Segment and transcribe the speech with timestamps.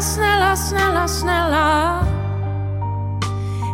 [0.00, 2.04] Snälla, snälla, snälla.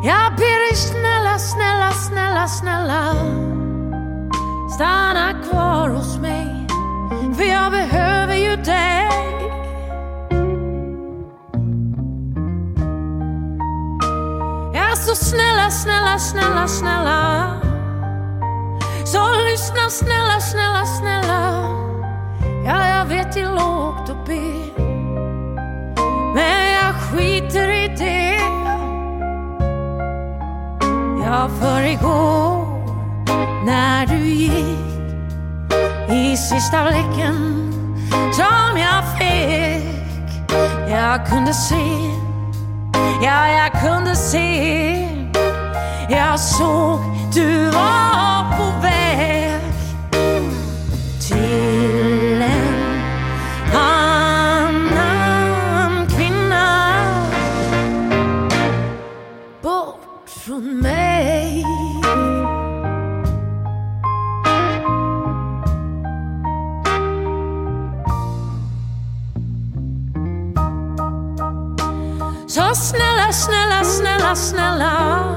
[0.02, 3.14] Jag ber dig snälla, snälla, snälla, snälla.
[4.74, 6.66] Stanna kvar hos mig,
[7.36, 9.08] för jag behöver ju dig.
[14.74, 17.60] Jag så snälla, snälla, snälla, snälla.
[19.04, 19.18] Så
[19.50, 21.68] lyssna snälla, snälla, snälla.
[22.64, 24.75] Ja, jag vet det är lågt att be.
[27.06, 28.40] Jag skiter i det.
[31.24, 32.66] Ja, för igår
[33.66, 34.52] när du gick
[36.10, 37.72] i sista blicken
[38.32, 40.50] som jag fick.
[40.90, 42.10] Jag kunde se,
[43.22, 45.08] ja, jag kunde se.
[46.08, 47.00] Jag såg
[47.34, 49.60] du var på väg
[51.28, 51.65] till
[74.36, 75.36] snälla,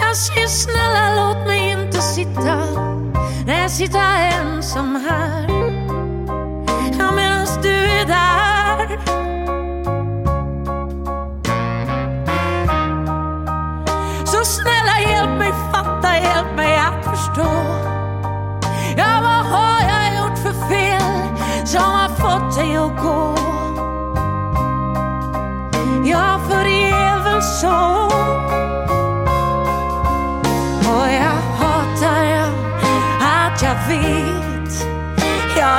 [0.00, 2.56] Jag säger snälla låt mig inte sitta.
[3.46, 4.00] När jag sitter
[4.40, 5.48] ensam här.
[6.98, 8.33] Ja medans du är där.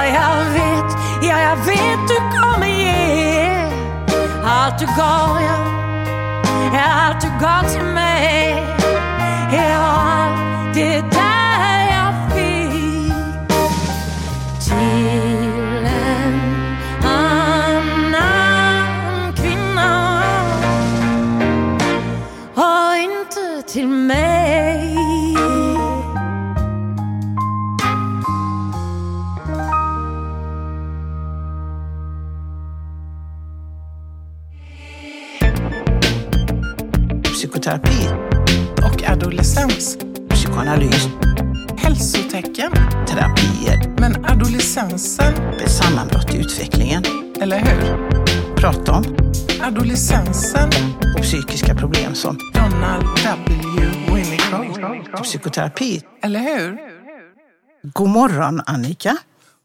[0.08, 3.26] Jag vet, ja, jag vet du kommer ge
[4.46, 5.58] allt du gav, ja.
[6.74, 8.64] ja allt du gav till mig.
[9.52, 13.14] Ja, allt det där jag fick
[14.60, 16.40] till en
[17.04, 18.14] annan
[19.34, 20.22] kvinna
[22.56, 24.25] och inte till mig.
[37.84, 38.10] Psykoterapi,
[38.86, 39.98] och adolescens.
[40.30, 41.08] psykoanalys,
[41.78, 42.72] Hälsotecken.
[43.08, 47.04] terapier, Men adolescensen, ett sammanbrott i utvecklingen,
[47.42, 48.10] eller hur?
[48.56, 49.04] prata om
[49.62, 50.70] Adolescensen.
[51.18, 53.88] och psykiska problem som Donald W.
[54.08, 55.24] Winnicott.
[55.24, 56.02] psykoterapi.
[56.22, 56.78] Eller hur?
[57.84, 59.18] God morgon Annika.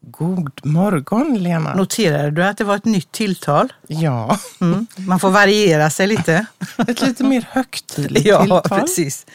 [0.03, 1.75] God morgon, Lena.
[1.75, 3.73] Noterade du att det var ett nytt tilltal?
[3.87, 4.87] Ja, Mm.
[4.97, 6.45] Man får variera sig lite.
[6.77, 8.79] ett lite mer högtidligt ja, tilltal.
[8.79, 9.25] precis.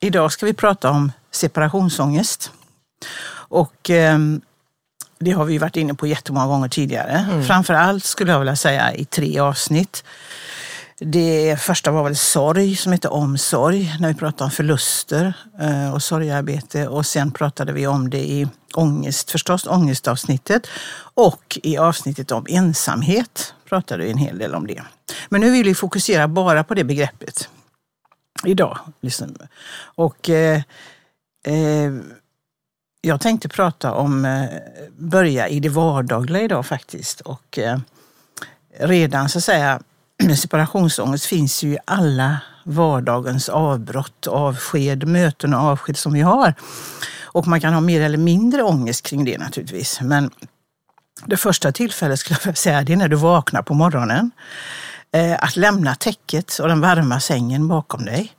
[0.00, 2.52] Idag ska vi prata om separationsångest.
[3.48, 4.40] Och ehm,
[5.18, 7.26] det har vi varit inne på jättemånga gånger tidigare.
[7.30, 7.44] Mm.
[7.44, 10.04] Framför allt skulle jag vilja säga i tre avsnitt.
[10.98, 16.02] Det första var väl sorg som heter omsorg, när vi pratade om förluster eh, och
[16.02, 16.88] sorgarbete.
[16.88, 20.66] Och sen pratade vi om det i ångest, förstås ångestavsnittet.
[21.14, 24.82] Och i avsnittet om ensamhet pratade vi en hel del om det.
[25.28, 27.48] Men nu vill vi fokusera bara på det begreppet
[28.44, 28.78] idag.
[29.00, 29.36] Liksom.
[29.78, 30.62] Och eh,
[31.46, 31.92] eh,
[33.00, 34.48] jag tänkte prata om, eh,
[34.98, 37.20] börja i det vardagliga idag faktiskt.
[37.20, 37.78] Och eh,
[38.78, 39.80] redan så att säga,
[40.36, 46.54] separationsångest finns ju i alla vardagens avbrott, avsked, möten och avsked som vi har.
[47.22, 50.00] Och man kan ha mer eller mindre ångest kring det naturligtvis.
[50.00, 50.30] Men
[51.26, 54.30] det första tillfället skulle jag säga, det är när du vaknar på morgonen.
[55.12, 58.32] Eh, att lämna täcket och den varma sängen bakom dig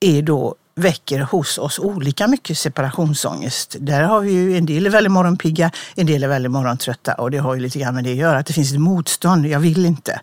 [0.00, 3.76] är då väcker hos oss olika mycket separationsångest.
[3.80, 7.30] Där har vi ju en del är väldigt morgonpigga, en del är väldigt morgontrötta och
[7.30, 9.60] det har ju lite grann med det att göra, att det finns ett motstånd, jag
[9.60, 10.20] vill inte.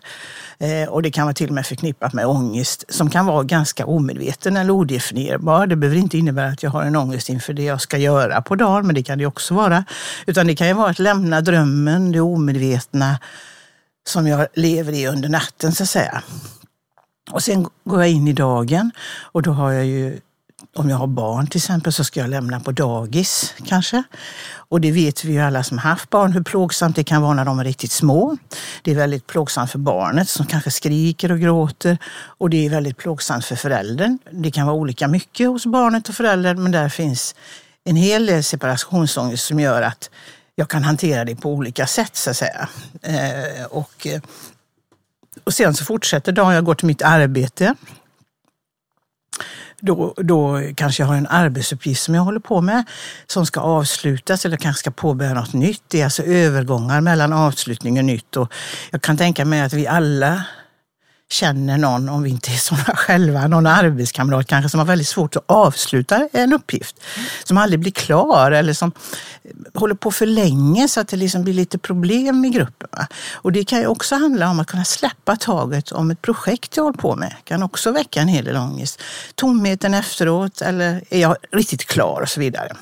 [0.62, 3.86] Eh, och det kan vara till och med förknippat med ångest som kan vara ganska
[3.86, 5.66] omedveten eller odefinierbar.
[5.66, 8.56] Det behöver inte innebära att jag har en ångest inför det jag ska göra på
[8.56, 9.84] dagen, men det kan det också vara.
[10.26, 13.18] Utan det kan ju vara att lämna drömmen, det omedvetna
[14.06, 16.22] som jag lever i under natten så att säga.
[17.30, 18.90] Och sen går jag in i dagen
[19.22, 20.20] och då har jag ju,
[20.74, 24.02] om jag har barn till exempel, så ska jag lämna på dagis kanske.
[24.54, 27.44] Och det vet vi ju alla som haft barn hur plågsamt det kan vara när
[27.44, 28.36] de är riktigt små.
[28.82, 32.96] Det är väldigt plågsamt för barnet som kanske skriker och gråter och det är väldigt
[32.96, 34.18] plågsamt för föräldern.
[34.30, 37.34] Det kan vara olika mycket hos barnet och föräldern men där finns
[37.84, 40.10] en hel del separationsångest som gör att
[40.54, 42.68] jag kan hantera det på olika sätt så att säga.
[43.02, 44.06] Eh, och,
[45.44, 47.74] och sen så fortsätter dagen, jag går till mitt arbete.
[49.84, 52.84] Då, då kanske jag har en arbetsuppgift som jag håller på med
[53.26, 55.82] som ska avslutas eller kanske ska påbörja något nytt.
[55.88, 58.36] Det är alltså övergångar mellan avslutning och nytt.
[58.36, 58.52] Och
[58.90, 60.44] jag kan tänka mig att vi alla
[61.32, 65.36] känner någon, om vi inte är sådana själva, någon arbetskamrat kanske som har väldigt svårt
[65.36, 67.00] att avsluta en uppgift.
[67.44, 68.92] Som aldrig blir klar eller som
[69.74, 72.88] håller på för länge så att det liksom blir lite problem i gruppen.
[72.92, 73.06] Va?
[73.32, 76.84] Och det kan ju också handla om att kunna släppa taget om ett projekt jag
[76.84, 77.34] håller på med.
[77.44, 79.02] kan också väcka en hel del ångest.
[79.34, 82.76] Tomheten efteråt eller är jag riktigt klar och så vidare.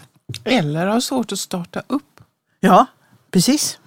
[0.44, 2.20] Eller har svårt att starta upp.
[2.60, 2.86] Ja,
[3.30, 3.79] precis.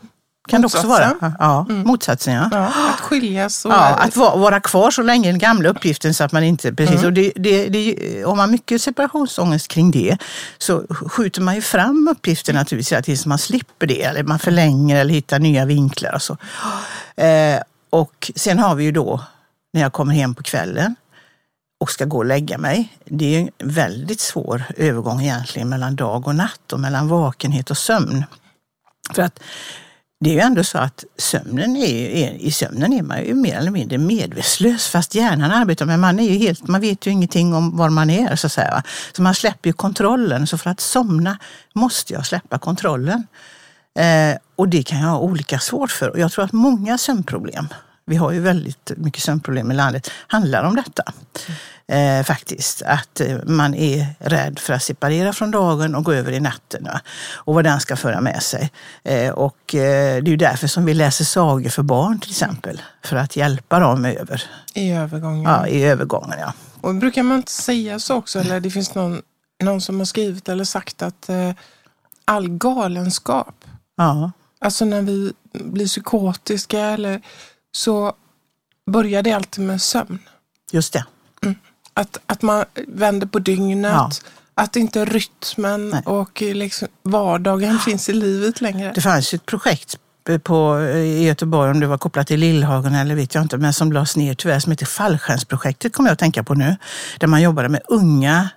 [0.47, 1.07] Kan det också vara.
[1.07, 1.35] Motsatsen.
[1.39, 2.49] Ja, motsatsen ja.
[2.51, 3.71] Ja, att skiljas och...
[3.71, 6.73] Ja, att va- vara kvar så länge i den gamla uppgiften så att man inte...
[6.73, 10.17] Precis, och det, det, det, om man har mycket separationsångest kring det
[10.57, 14.03] så skjuter man ju fram uppgiften naturligtvis så man slipper det.
[14.03, 16.37] Eller man förlänger eller hittar nya vinklar och så.
[17.15, 17.59] Eh,
[17.89, 19.21] och sen har vi ju då
[19.73, 20.95] när jag kommer hem på kvällen
[21.79, 22.93] och ska gå och lägga mig.
[23.05, 27.77] Det är en väldigt svår övergång egentligen mellan dag och natt och mellan vakenhet och
[27.77, 28.23] sömn.
[29.13, 29.39] För att
[30.23, 33.57] det är ju ändå så att sömnen är, är, i sömnen är man ju mer
[33.57, 37.53] eller mindre medvetslös fast hjärnan arbetar men man är ju helt, man vet ju ingenting
[37.53, 38.83] om var man är så att säga.
[39.11, 40.47] Så man släpper ju kontrollen.
[40.47, 41.37] Så för att somna
[41.73, 43.27] måste jag släppa kontrollen.
[43.99, 46.09] Eh, och det kan jag ha olika svårt för.
[46.09, 47.67] Och jag tror att många sömnproblem,
[48.05, 51.03] vi har ju väldigt mycket sömnproblem i landet, handlar om detta.
[51.87, 52.81] Eh, faktiskt.
[52.81, 56.83] Att eh, man är rädd för att separera från dagen och gå över i natten.
[56.83, 57.01] Va?
[57.35, 58.71] Och vad den ska föra med sig.
[59.03, 62.81] Eh, och eh, det är därför som vi läser sagor för barn till exempel.
[63.03, 64.43] För att hjälpa dem över,
[64.73, 65.43] I övergången.
[65.43, 66.39] ja, i övergången.
[66.39, 66.53] Ja.
[66.81, 68.39] Och brukar man inte säga så också?
[68.39, 69.21] Eller det finns någon,
[69.63, 71.51] någon som har skrivit eller sagt att eh,
[72.25, 73.55] all galenskap,
[73.97, 77.21] Ja, alltså när vi blir psykotiska eller
[77.71, 78.13] så
[78.91, 80.19] börjar det alltid med sömn.
[80.71, 81.05] just det.
[81.93, 84.11] Att, att man vänder på dygnet, Ja.
[84.55, 86.01] att inte rytmen Nej.
[86.05, 88.91] och liksom vardagen finns i livet längre.
[88.95, 89.97] Det fanns ett projekt
[90.43, 93.91] på, i Göteborg, om det var kopplat till Lillhagen eller vet jag inte, men som
[93.91, 96.75] lades ner tyvärr, som heter Fallskärmsprojektet kommer jag att tänka på nu.
[97.19, 98.49] Där man jobbade med unga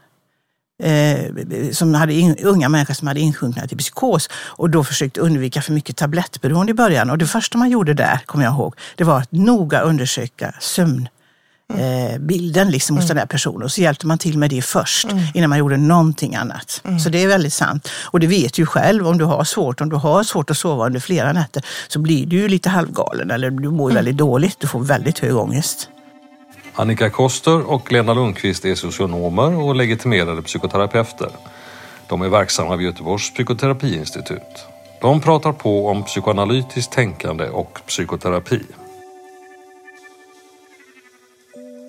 [0.82, 1.30] Eh,
[1.72, 5.72] som hade in, unga människor som hade insjunknat i psykos och då försökte undvika för
[5.72, 7.10] mycket tablettberoende i början.
[7.10, 11.08] Och det första man gjorde där, kommer jag ihåg, det var att noga undersöka sömn
[11.74, 13.62] eh, bilden liksom hos den här personen.
[13.62, 16.82] Och så hjälpte man till med det först innan man gjorde någonting annat.
[17.04, 17.88] Så det är väldigt sant.
[18.04, 20.58] Och det vet du ju själv, om du har svårt, om du har svårt att
[20.58, 24.16] sova under flera nätter så blir du ju lite halvgalen eller du mår ju väldigt
[24.16, 24.60] dåligt.
[24.60, 25.88] Du får väldigt hög ångest.
[26.74, 31.30] Annika Koster och Lena Lundqvist är socionomer och legitimerade psykoterapeuter.
[32.08, 34.66] De är verksamma vid Göteborgs psykoterapiinstitut.
[35.00, 38.62] De pratar på om psykoanalytiskt tänkande och psykoterapi.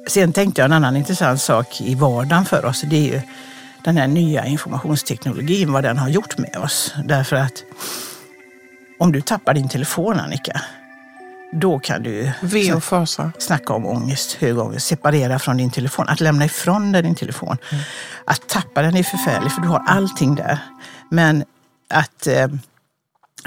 [0.07, 2.81] Sen tänkte jag en annan intressant sak i vardagen för oss.
[2.81, 3.21] Det är ju
[3.83, 6.93] den här nya informationsteknologin, vad den har gjort med oss.
[7.05, 7.63] Därför att
[8.99, 10.61] om du tappar din telefon, Annika,
[11.51, 13.31] då kan du Ve och fasa.
[13.37, 17.57] snacka om ångest, hög ångest, separera från din telefon, att lämna ifrån dig din telefon.
[18.25, 20.59] Att tappa den är förfärligt för du har allting där.
[21.09, 21.43] Men
[21.89, 22.47] att eh,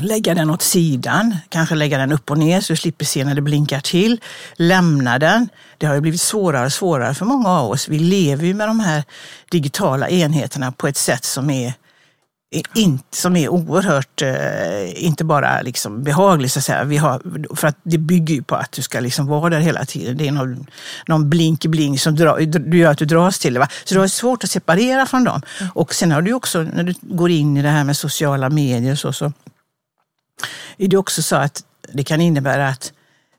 [0.01, 3.35] lägga den åt sidan, kanske lägga den upp och ner så du slipper se när
[3.35, 4.21] det blinkar till.
[4.55, 5.49] Lämna den.
[5.79, 7.89] Det har ju blivit svårare och svårare för många av oss.
[7.89, 9.05] Vi lever ju med de här
[9.51, 11.75] digitala enheterna på ett sätt som är
[13.11, 16.85] som är oerhört, eh, inte bara liksom behagligt så att säga.
[16.85, 17.23] Vi har,
[17.57, 20.17] för att det bygger ju på att du ska liksom vara där hela tiden.
[20.17, 20.67] Det är någon,
[21.07, 23.61] någon blink-blink som drar, du gör att du dras till det.
[23.61, 23.69] Va?
[23.85, 25.43] Så det är svårt att separera från dem.
[25.75, 28.95] Och sen har du också, när du går in i det här med sociala medier
[28.95, 29.33] så, så
[30.85, 32.93] är det också så att det kan innebära att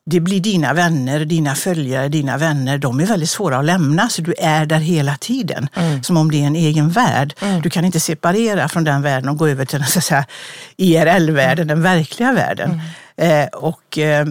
[0.06, 2.78] det blir dina vänner, dina följare, dina vänner.
[2.78, 5.68] De är väldigt svåra att lämna, så du är där hela tiden.
[6.04, 7.34] Som om det är en egen värld.
[7.64, 10.26] Du kan inte separera från den världen och gå över till den så att säga,
[10.78, 12.82] IRL-världen, den verkliga världen.
[13.22, 14.26] Eh, och eh,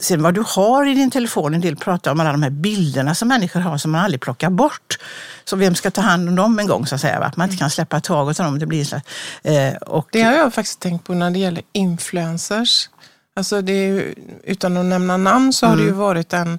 [0.00, 3.14] sen vad du har i din telefon, en del pratar om alla de här bilderna
[3.14, 4.98] som människor har som man aldrig plockar bort.
[5.44, 7.20] Så vem ska ta hand om dem en gång så att säga?
[7.20, 7.26] Va?
[7.26, 8.58] Att man inte kan släppa taget om dem.
[8.58, 8.94] Det blir
[9.42, 12.88] eh, och, Det har jag faktiskt tänkt på när det gäller influencers.
[13.36, 16.58] Alltså det är, ju- utan att nämna namn så har det ju varit en,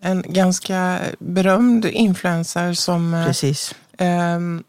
[0.00, 3.74] en ganska berömd influencer som eh, Precis.
[3.98, 4.62] ehm,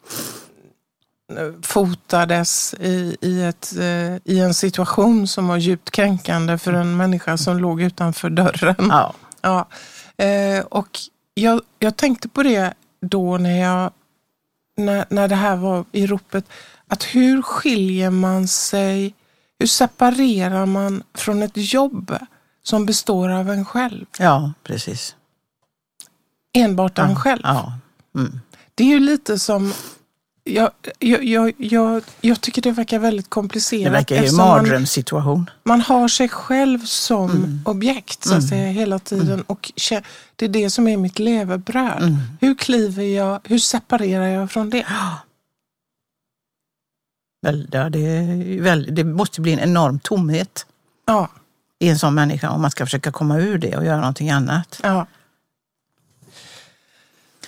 [1.61, 7.37] fotades i, i, ett, eh, i en situation som var djupt kränkande för en människa
[7.37, 8.75] som låg utanför dörren.
[8.89, 9.13] Ja.
[9.41, 9.67] Ja.
[10.25, 10.99] Eh, och
[11.33, 13.91] jag, jag tänkte på det då när, jag,
[14.77, 16.45] när, när det här var i ropet.
[16.87, 19.13] Att hur skiljer man sig
[19.59, 22.17] hur separerar man från ett jobb
[22.63, 24.05] som består av en själv?
[24.19, 25.15] Ja, precis.
[26.53, 27.15] Enbart en ja.
[27.15, 27.41] själv.
[27.43, 27.73] Ja.
[28.15, 28.39] Mm.
[28.75, 29.73] Det är ju lite som
[30.49, 33.83] jag, jag, jag, jag, tycker det verkar väldigt komplicerat.
[33.83, 35.49] Det verkar ju en eftersom man, mardrömssituation.
[35.63, 37.61] man har sig själv som Mm.
[37.65, 39.41] objekt så att säga, hela tiden.
[39.47, 40.03] Och kä-
[40.35, 42.01] det är det som är mitt levebröd.
[42.03, 42.17] Mm.
[42.41, 44.85] Hur kliver jag, hur separerar jag från det?
[47.41, 48.21] Väl, ja, det,
[48.61, 50.65] väl, det måste bli en enorm tomhet
[51.07, 51.29] Ja,
[51.79, 54.79] i en sån människa om man ska försöka komma ur det och göra någonting annat.
[54.83, 55.07] ja.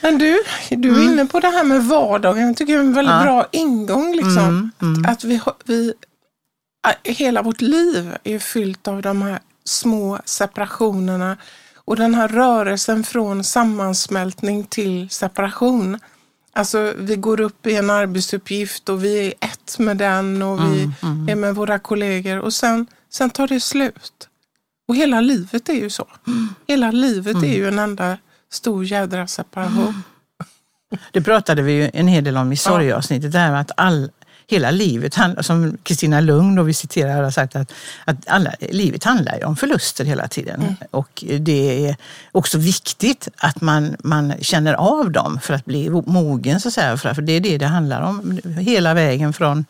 [0.01, 0.39] Men du,
[0.69, 2.47] du är inne på det här med vardagen.
[2.47, 3.27] Jag tycker det är en väldigt Mm.
[3.27, 3.33] Ja.
[3.33, 4.15] bra ingång.
[4.15, 4.37] Liksom.
[4.37, 5.05] Mm, mm.
[5.05, 5.93] Att vi, vi,
[7.03, 11.37] hela vårt liv är fyllt av de här små separationerna
[11.75, 15.99] och den här rörelsen från sammansmältning till separation.
[16.53, 20.91] Alltså vi går upp i en arbetsuppgift och vi är ett med den och vi
[21.03, 24.27] Mm, är med våra kollegor och sen, sen tar det slut.
[24.87, 26.07] Och hela livet är ju så.
[26.67, 28.17] Hela livet är ju en enda
[28.51, 30.03] stor jädra separation.
[31.11, 34.11] Det pratade vi ju en hel del om i sorgeavsnittet, det här med att all,
[34.47, 37.73] hela livet, som Kristina Lugn då vi citerar har sagt att,
[38.05, 40.75] att alla, livet handlar ju om förluster hela tiden.
[40.91, 41.95] Och det är
[42.31, 46.97] också viktigt att man, man känner av dem för att bli mogen så att säga.
[46.97, 48.39] För för det är det det handlar om.
[48.59, 49.65] Hela vägen från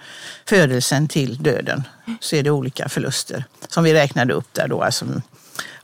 [0.46, 1.84] födelsen till döden
[2.20, 4.82] så är det olika förluster som vi räknade upp där då.
[4.84, 5.06] Alltså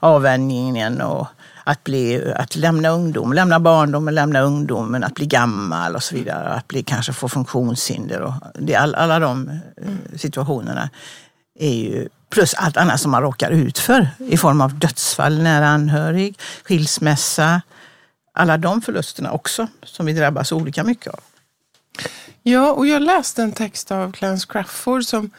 [0.00, 1.26] avvänjningen och
[1.64, 6.48] att, bli, att lämna ungdom, lämna barndomen, lämna ungdomen, att bli gammal och så vidare.
[6.48, 8.20] Att bli, kanske få funktionshinder.
[8.20, 10.90] Och det, all, alla de eh, situationerna
[11.58, 15.68] är ju, plus allt annat som man råkar ut för i form av dödsfall, nära
[15.68, 17.62] anhörig, skilsmässa.
[18.32, 21.20] Alla de förlusterna också som vi drabbas olika mycket av.
[22.42, 25.30] Ja, och jag läste en text av Clarence Crawford som,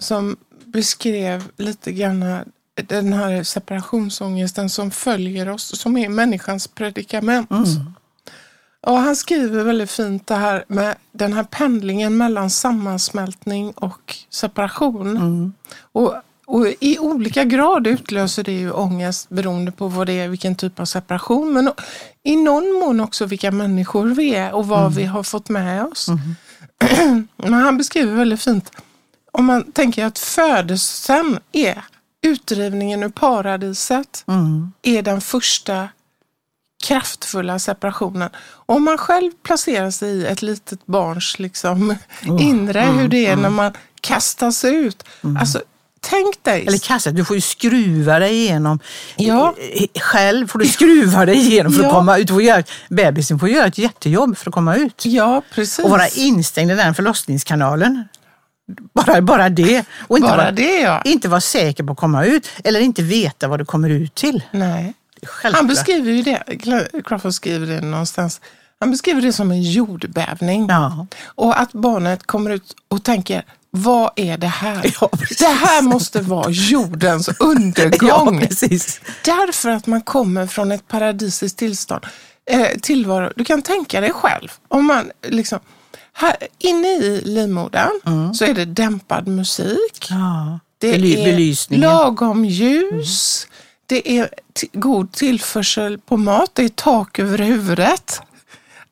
[0.00, 2.44] som beskrev lite grann
[2.82, 7.50] den här separationsångesten som följer oss, som är människans predikament.
[8.80, 15.52] Och han skriver väldigt fint det här med den här pendlingen mellan sammansmältning och separation.
[15.92, 16.14] Och,
[16.46, 20.80] och i olika grad utlöser det ju ångest beroende på vad det är, vilken typ
[20.80, 21.52] av separation.
[21.52, 21.72] Men
[22.22, 26.08] i någon mån också vilka människor vi är och vad vi har fått med oss.
[27.36, 28.72] Men han beskriver väldigt fint,
[29.32, 31.84] om man tänker att födelsen är
[32.28, 34.24] utdrivningen ur paradiset,
[34.82, 35.88] är den första
[36.84, 38.30] kraftfulla separationen.
[38.50, 41.94] Om man själv placerar sig i ett litet barns liksom,
[42.40, 45.04] inre, hur det är när man kastas ut.
[45.40, 45.62] Alltså,
[46.00, 46.66] tänk dig.
[46.66, 48.78] Eller kasset, du får ju skruva dig igenom.
[49.16, 49.54] Ja.
[49.72, 51.92] Eh, Själv får du skruva dig igenom för att Ja.
[51.92, 52.30] komma ut.
[52.30, 55.02] Får göra, bebisen får göra ett jättejobb för att komma ut.
[55.06, 55.84] Ja, precis.
[55.84, 58.04] Och vara instängd i den förlossningskanalen.
[58.94, 59.84] Bara, bara det.
[59.98, 61.02] Och inte Bara vara, det, ja.
[61.04, 64.42] Inte vara säker på att komma ut eller inte veta vad du kommer ut till.
[64.50, 64.94] Nej.
[65.22, 65.60] Självklart.
[65.60, 66.42] Han beskriver ju det,
[67.04, 68.40] Crawford skriver det någonstans,
[68.80, 70.66] han beskriver det som en jordbävning.
[70.68, 71.06] Ja.
[71.24, 74.94] Och att barnet kommer ut och tänker, vad är det här?
[75.00, 78.40] Ja, det här måste vara jordens undergång.
[78.40, 79.00] Ja, precis.
[79.24, 82.06] Därför att man kommer från ett paradisiskt tillstånd.
[82.50, 83.32] Eh, tillvaro.
[83.36, 85.58] Du kan tänka dig själv, om man liksom,
[86.18, 90.06] här, inne i livmodern så är det dämpad musik.
[90.10, 90.60] Ja.
[90.78, 93.46] Det är lagom ljus.
[93.86, 94.28] Det är
[94.72, 96.50] god tillförsel på mat.
[96.54, 98.22] Det är tak över huvudet.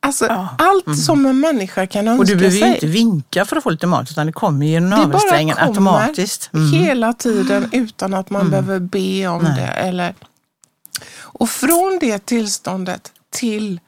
[0.01, 2.75] Alltså allt som en människa kan önska Och du behöver sig.
[2.75, 6.51] inte vinka för att få lite mat utan det kommer genom det navelsträngen automatiskt.
[6.55, 6.73] Mm.
[6.73, 9.67] hela tiden utan att man behöver be om det.
[9.67, 10.15] Eller...
[11.19, 13.81] Och från det tillståndet till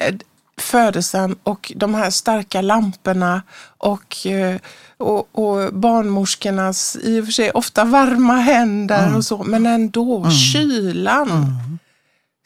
[0.00, 0.14] eh,
[0.56, 3.42] födelsen och de här starka lamporna
[3.78, 4.56] och, eh,
[4.96, 11.58] och, och barnmorskornas i och för sig ofta varma händer och så, men ändå kylan,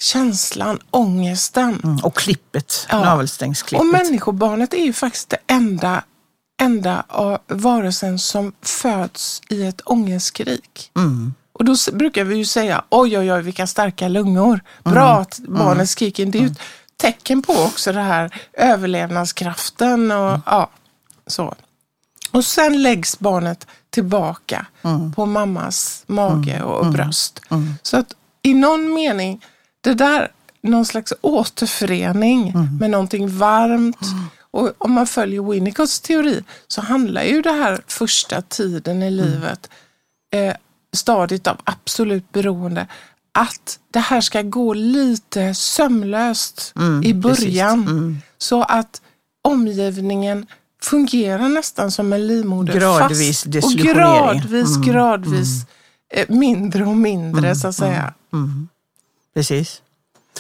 [0.01, 1.81] känslan, ångesten.
[1.85, 1.99] Mm.
[1.99, 3.05] Och klippet, Ja.
[3.05, 3.81] navelsträngsklippet.
[3.81, 6.03] Och människobarnet är ju faktiskt det enda,
[6.63, 10.91] enda av varelsen som föds i ett ångestskrik.
[10.97, 11.35] Mm.
[11.53, 14.61] Och då brukar vi ju säga, oj oj oj vilka starka lungor.
[14.85, 16.27] Bra att barnet skriker.
[16.27, 16.59] Ju ett
[16.99, 20.71] tecken på också det här överlevnadskraften och ja,
[21.27, 21.55] så.
[22.31, 24.67] Och sen läggs barnet tillbaka
[25.17, 27.41] på mammas mage och bröst.
[27.83, 29.45] Så att i någon mening,
[29.81, 33.99] det där, någon slags återförening med någonting varmt.
[34.51, 39.71] Och om man följer Winnicotts teori så handlar ju det här första tiden i livet,
[40.35, 40.55] eh,
[40.93, 42.87] stadiet av absolut beroende,
[43.33, 47.45] att det här ska gå lite sömlöst i precis.
[47.45, 48.23] början.
[48.39, 49.03] Så att
[49.43, 50.47] omgivningen
[50.83, 52.75] fungerar nästan som en livmoder.
[52.75, 55.67] Gradvis fast, och gradvis, Mm, gradvis
[56.15, 58.15] eh, mindre och mindre så att säga.
[59.35, 59.83] Precis.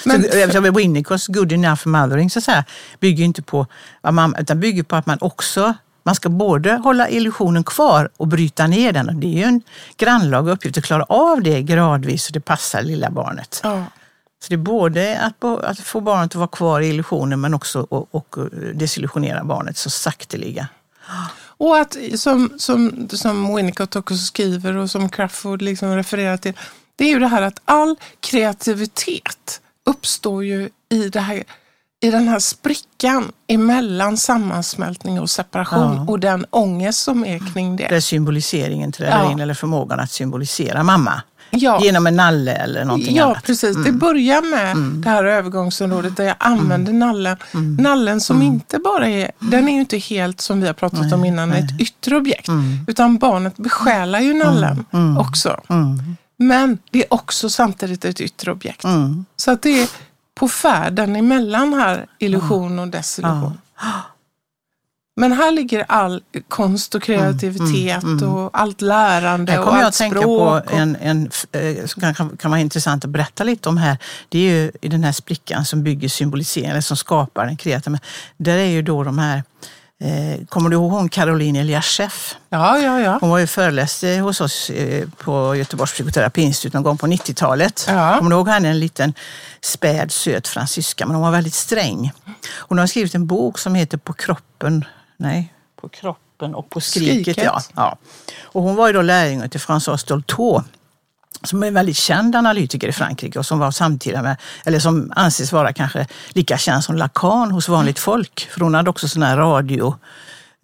[0.05, 2.65] Men- så, Winnicotts good enough mothering så att säga,
[3.01, 3.67] bygger inte på
[4.39, 5.75] utan bygger på att man också
[6.09, 9.09] man ska både hålla illusionen kvar och bryta ner den.
[9.09, 9.63] Och det är ju en
[9.97, 13.61] grannlaga uppgift att klara av det gradvis så det passar lilla barnet.
[13.65, 13.85] Ja.
[14.43, 17.81] Så det är både att, att få barnet att vara kvar i illusionen men också
[17.81, 18.37] att och, och
[18.75, 20.69] desillusionera barnet så sakteliga.
[21.41, 26.53] Och att som, som, som Winnicott också skriver och som Crafoord liksom refererar till,
[26.97, 31.45] det är ju det här att all kreativitet uppstår ju i, det här,
[32.01, 36.05] i den här sprickan emellan sammansmältning och separation Ja.
[36.13, 37.89] och den ångest som är kring det.
[37.89, 39.33] Där symboliseringen träder Ja.
[39.33, 41.23] in eller förmågan att symbolisera mamma.
[41.51, 41.81] Ja.
[41.83, 43.37] Genom en nalle eller någonting Ja, annat.
[43.37, 43.43] Mm.
[43.43, 43.77] precis.
[43.85, 47.37] Det börjar med det här övergångsområdet där jag använder nallen.
[47.55, 47.75] Mm.
[47.75, 51.25] Nallen som inte bara är, den är ju inte helt som vi har pratat om
[51.25, 52.49] innan, ett yttre objekt.
[52.87, 54.85] Utan barnet besjälar ju nallen
[55.19, 55.61] också.
[55.69, 56.17] Mm.
[56.37, 58.85] Men det är också samtidigt ett yttre objekt.
[58.85, 59.25] Mm.
[59.37, 59.89] Så att det är
[60.39, 63.59] på färden emellan här illusion och desillusion.
[65.19, 69.95] Men här ligger all konst och kreativitet och allt lärande Här och kommer jag allt
[69.95, 73.77] att tänka på en, en eh, som kan, kan, vara intressant att berätta lite om
[73.77, 73.99] här.
[74.29, 77.99] Det är ju i den här sprickan som bygger symboliseringen, eller som skapar den kreativa.
[78.37, 79.43] Där är ju då de här,
[80.49, 82.13] kommer du ihåg hon Caroline Eliashev?
[82.49, 83.19] Ja, ja, ja.
[83.21, 87.85] Hon var ju föreläste hos oss eh, på Göteborgs psykoterapiinstitut någon gång på 90-talet.
[87.89, 88.19] Ja.
[88.19, 88.69] Kommer du ihåg henne?
[88.69, 89.15] En liten
[89.61, 92.13] späd, söt fransyska, men hon var väldigt sträng.
[92.49, 94.85] Hon har skrivit en bok som heter På kroppen,
[95.17, 97.23] nej, På kroppen och på skriket.
[97.23, 97.45] Skriket.
[97.45, 97.61] Ja.
[97.77, 97.97] Ja.
[98.43, 100.63] Och hon var ju då lärjunge till François Dolto
[101.43, 105.13] som är en väldigt känd analytiker i Frankrike och som var samtida med, eller som
[105.17, 108.49] anses vara kanske lika känd som Lacan hos vanligt folk.
[108.51, 109.95] För hon hade också sån här radio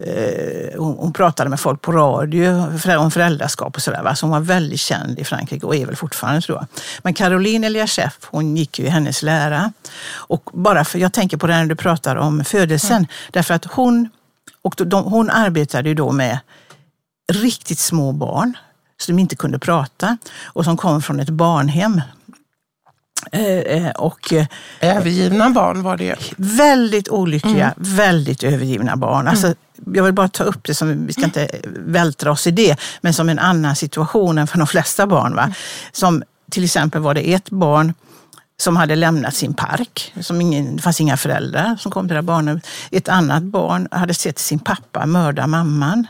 [0.03, 4.13] Eh, hon, hon pratade med folk på radio om föräldraskap och sådär.
[4.13, 6.67] Så hon var väldigt känd i Frankrike och är väl fortfarande tror jag.
[7.03, 9.71] Men Caroline Eliashev, hon gick ju i hennes lära.
[10.07, 13.07] Och bara för, jag tänker på det när du pratar om födelsen.
[13.31, 14.09] Därför att hon,
[14.61, 16.39] och de, hon arbetade ju då med
[17.33, 18.57] riktigt små barn
[19.01, 22.01] som inte kunde prata och som kom från ett barnhem.
[23.31, 24.45] Eh, eh, och eh,
[24.81, 29.27] Övergivna barn var det väldigt olyckliga, väldigt övergivna barn.
[29.27, 29.53] Alltså,
[29.93, 31.47] jag vill bara ta upp det, som, vi ska inte
[31.85, 35.35] vältra oss i det, men som en annan situation än för de flesta barn.
[35.35, 35.53] Va?
[35.91, 37.93] Som till exempel var det ett barn
[38.57, 40.13] som hade lämnat sin park.
[40.21, 42.67] Som ingen, det fanns inga föräldrar som kom till det här barnet.
[42.91, 46.07] Ett annat barn hade sett sin pappa mörda mamman.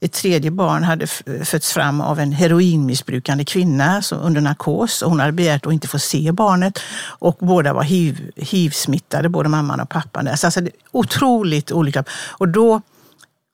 [0.00, 1.06] Ett tredje barn hade
[1.44, 5.02] fötts fram av en heroinmissbrukande kvinna som, under narkos.
[5.02, 6.78] Och hon hade begärt att inte få se barnet.
[7.02, 10.24] Och båda var hiv, hiv-smittade, både mamman och pappan.
[10.24, 10.36] där.
[10.36, 12.04] Så alltså, det är otroligt olika.
[12.30, 12.80] Och då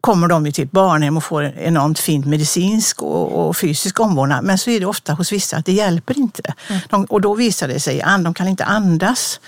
[0.07, 4.01] kommer de ju till ett barnhem och får en enormt fint medicinsk och, och fysisk
[4.01, 4.45] omvårdnad.
[4.45, 6.55] Men så är det ofta hos vissa att det hjälper inte.
[6.89, 9.41] De, och då visar det sig att de kan inte andas.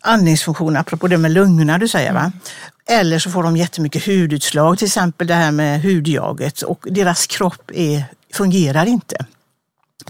[0.00, 2.12] Andningsfunktion, apropå det med lungorna du säger.
[2.12, 2.32] Va?
[2.88, 6.62] Eller så får de jättemycket hudutslag, till exempel det här med hudjaget.
[6.62, 9.26] Och deras kropp är, fungerar inte.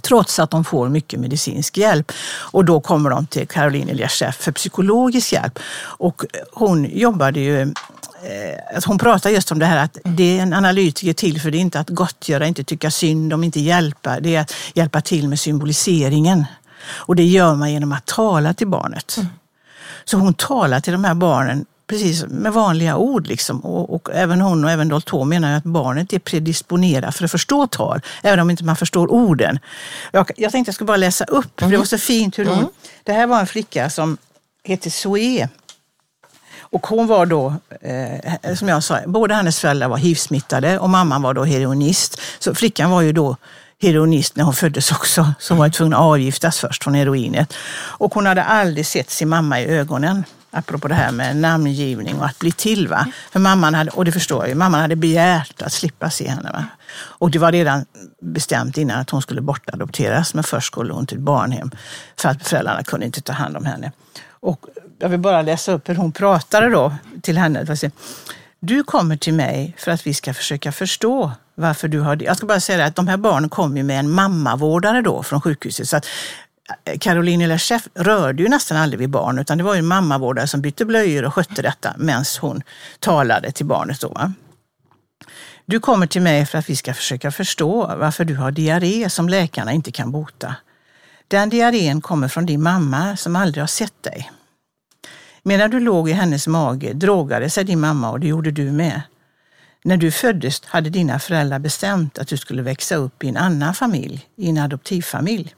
[0.03, 2.12] Trots att de får mycket medicinsk hjälp.
[2.33, 5.59] Och då kommer de till Caroline Eliashev för psykologisk hjälp.
[5.83, 10.42] Och hon jobbade ju eh, att hon pratar just om det här att det är
[10.42, 14.20] en analytiker till för det är inte att gottgöra, inte tycka synd om, inte hjälpa.
[14.20, 16.44] Det är att hjälpa till med symboliseringen.
[16.90, 19.16] Och det gör man genom att tala till barnet.
[20.05, 23.26] Så hon talar till de här barnen precis med vanliga ord.
[23.26, 23.61] Liksom.
[23.61, 27.66] Och, och även hon och även Dolto menar att barnet är predisponerat för att förstå
[27.66, 29.59] tal, även om inte man förstår orden.
[30.12, 32.68] Jag, jag tänkte jag skulle bara läsa upp, för det var så fint hur hon...
[33.05, 34.16] Det här var en flicka som
[34.64, 35.48] heter Zoe.
[36.61, 41.22] Och hon var då, eh, som jag sa, båda hennes föräldrar var hiv-smittade och mamman
[41.22, 42.20] var då heroinist.
[42.38, 43.37] Så flickan var ju då
[43.83, 47.55] heroinist när hon föddes också, som var tvungen att avgiftas först från heroinet.
[47.98, 50.24] Och hon hade aldrig sett sin mamma i ögonen.
[50.51, 52.89] Apropå det här med namngivning och att bli till.
[52.89, 53.07] Va?
[53.33, 56.51] För mamman hade, och det förstår jag ju, mamman hade begärt att slippa se henne.
[56.53, 56.65] Va?
[56.93, 57.85] Och det var redan
[58.23, 61.71] bestämt innan att hon skulle bortadopteras, men först skulle hon till ett barnhem
[62.17, 63.93] för att föräldrarna kunde inte ta hand om henne.
[64.31, 64.67] Och
[64.99, 67.77] jag vill bara läsa upp hur hon pratade då till henne.
[68.61, 72.25] Du kommer till mig för att vi ska försöka förstå varför du har det.
[72.25, 75.23] Jag ska bara säga det att de här barnen kom ju med en mammavårdare då
[75.23, 75.89] från sjukhuset.
[75.89, 76.07] Så att
[77.00, 80.61] Caroline Lecheff rörde ju nästan aldrig vid barn utan det var ju en mammavårdare som
[80.61, 82.62] bytte blöjor och skötte detta medan hon
[82.98, 84.00] talade till barnet.
[84.00, 84.33] Då, va?
[85.66, 89.28] Du kommer till mig för att vi ska försöka förstå varför du har diarré som
[89.28, 90.54] läkarna inte kan bota.
[91.28, 94.30] Den diarrén kommer från din mamma som aldrig har sett dig.
[95.42, 99.02] Medan du låg i hennes mage drogade sig din mamma och det gjorde du med.
[99.85, 103.74] När du föddes hade dina föräldrar bestämt att du skulle växa upp i en annan
[103.74, 105.54] familj, i en adoptivfamilj.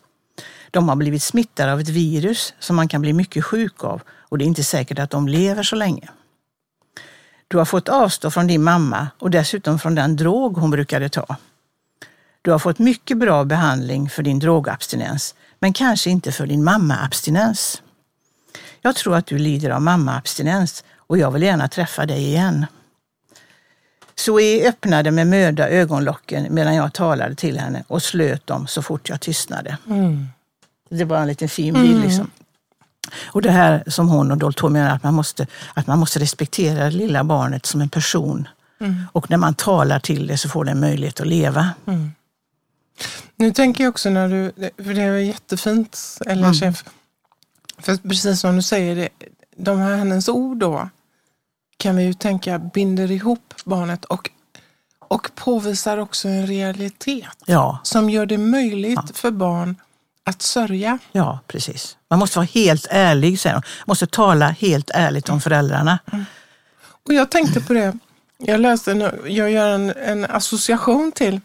[0.73, 4.39] De har blivit smittade av ett virus som man kan bli mycket sjuk av och
[4.39, 6.09] det är inte säkert att de lever så länge.
[7.49, 11.37] Du har fått avstå från din mamma och dessutom från den drog hon brukade ta.
[12.43, 17.83] Du har fått mycket bra behandling för din drogabstinens, men kanske inte för din mammaabstinens.
[18.81, 22.67] Jag tror att du lider av mammaabstinens och jag vill gärna träffa dig igen.
[24.15, 29.09] Zoe öppnade med möda ögonlocken medan jag talade till henne och slöt dem så fort
[29.09, 29.79] jag tystnade.
[29.87, 30.29] Mm.
[30.93, 31.97] Det var en liten fin bild.
[31.97, 32.03] Mm.
[32.03, 32.31] Liksom.
[33.27, 36.85] Och det här som hon och Dolto menar, att man måste, att man måste respektera
[36.85, 38.49] det lilla barnet som en person.
[38.81, 38.95] Mm.
[39.13, 41.71] Och när man talar till det så får det en möjlighet att leva.
[41.87, 42.13] Mm.
[43.37, 44.53] Nu tänker jag också när du,
[44.85, 46.55] för det är jättefint, eller mm.
[46.55, 46.85] chef,
[47.79, 49.09] för precis som du säger, det,
[49.57, 50.89] de här hennes ord då
[51.77, 54.31] kan vi ju tänka binder ihop barnet och,
[54.99, 57.79] och påvisar också en realitet ja.
[57.83, 59.15] som gör det möjligt ja.
[59.15, 59.77] för barn
[60.25, 60.99] att sörja.
[61.13, 61.97] Ja, precis.
[62.11, 63.63] Man måste vara helt ärlig, säger hon.
[63.63, 65.99] Man måste tala helt ärligt om föräldrarna.
[66.13, 66.25] Mm.
[67.07, 67.99] Och jag tänkte på det,
[68.39, 71.41] jag läste, en, jag gör en, en association till,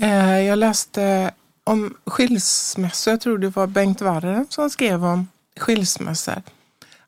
[0.00, 1.30] eh, jag läste
[1.64, 6.42] om skilsmässor, jag tror det var Bengt Warren som skrev om skilsmässor.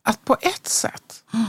[0.02, 1.46] Att på ett sätt, mm.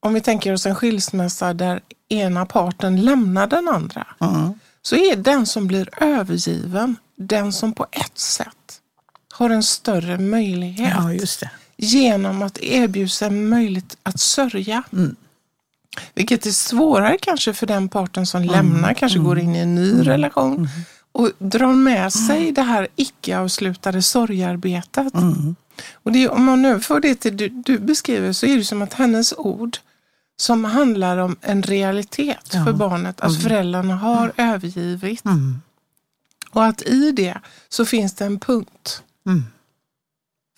[0.00, 4.60] om vi tänker oss en skilsmässa där ena parten lämnar den andra, mm.
[4.82, 8.80] Så är den som blir övergiven den som på ett sätt
[9.32, 10.92] har en större möjlighet.
[10.96, 11.50] Ja, just det.
[11.76, 14.82] Genom att erbjuda sig möjlighet att sörja.
[14.92, 15.16] Mm.
[16.14, 18.52] Vilket är svårare kanske för den parten som mm.
[18.52, 19.28] lämnar, kanske mm.
[19.28, 20.04] går in i en ny mm.
[20.04, 20.68] relation mm.
[21.12, 22.54] och drar med sig mm.
[22.54, 25.12] det här icke-avslutade sorgarbetet.
[25.92, 28.94] Och det, om man överför det till du, du beskriver så är det som att
[28.94, 29.78] hennes ord
[30.40, 32.64] som handlar om en realitet ja.
[32.64, 35.24] för barnet, att föräldrarna har övergivit
[36.50, 39.44] och att i det så finns det en punkt mm.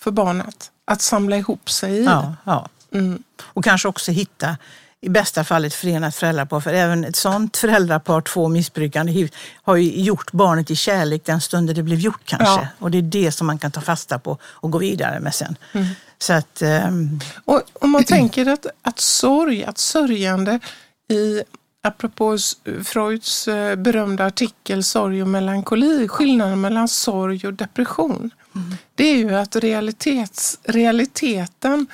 [0.01, 2.05] för barnet att samla ihop sig i.
[2.05, 2.69] Ja, ja.
[2.93, 3.23] Mm.
[3.41, 4.57] Och kanske också hitta
[5.03, 6.61] i bästa fall ett förenat föräldrapar.
[6.61, 11.41] För även ett sånt föräldrapar, två missbrukande hiv, har ju gjort barnet i kärlek den
[11.41, 12.55] stunden det blev gjort kanske.
[12.55, 12.67] Ja.
[12.79, 15.57] Och det är det som man kan ta fasta på och gå vidare med sen.
[15.73, 15.87] Mm.
[16.19, 17.21] Så att, um...
[17.45, 20.61] och om man tänker att, att sorg, att sörjande
[21.09, 21.43] i
[21.83, 22.39] apropå
[22.85, 28.31] Freuds eh, berömda artikel Sorg och melankoli, skillnaden mellan sorg och depression.
[28.55, 28.77] Mm.
[28.95, 31.87] Det är ju att realitets, realiteten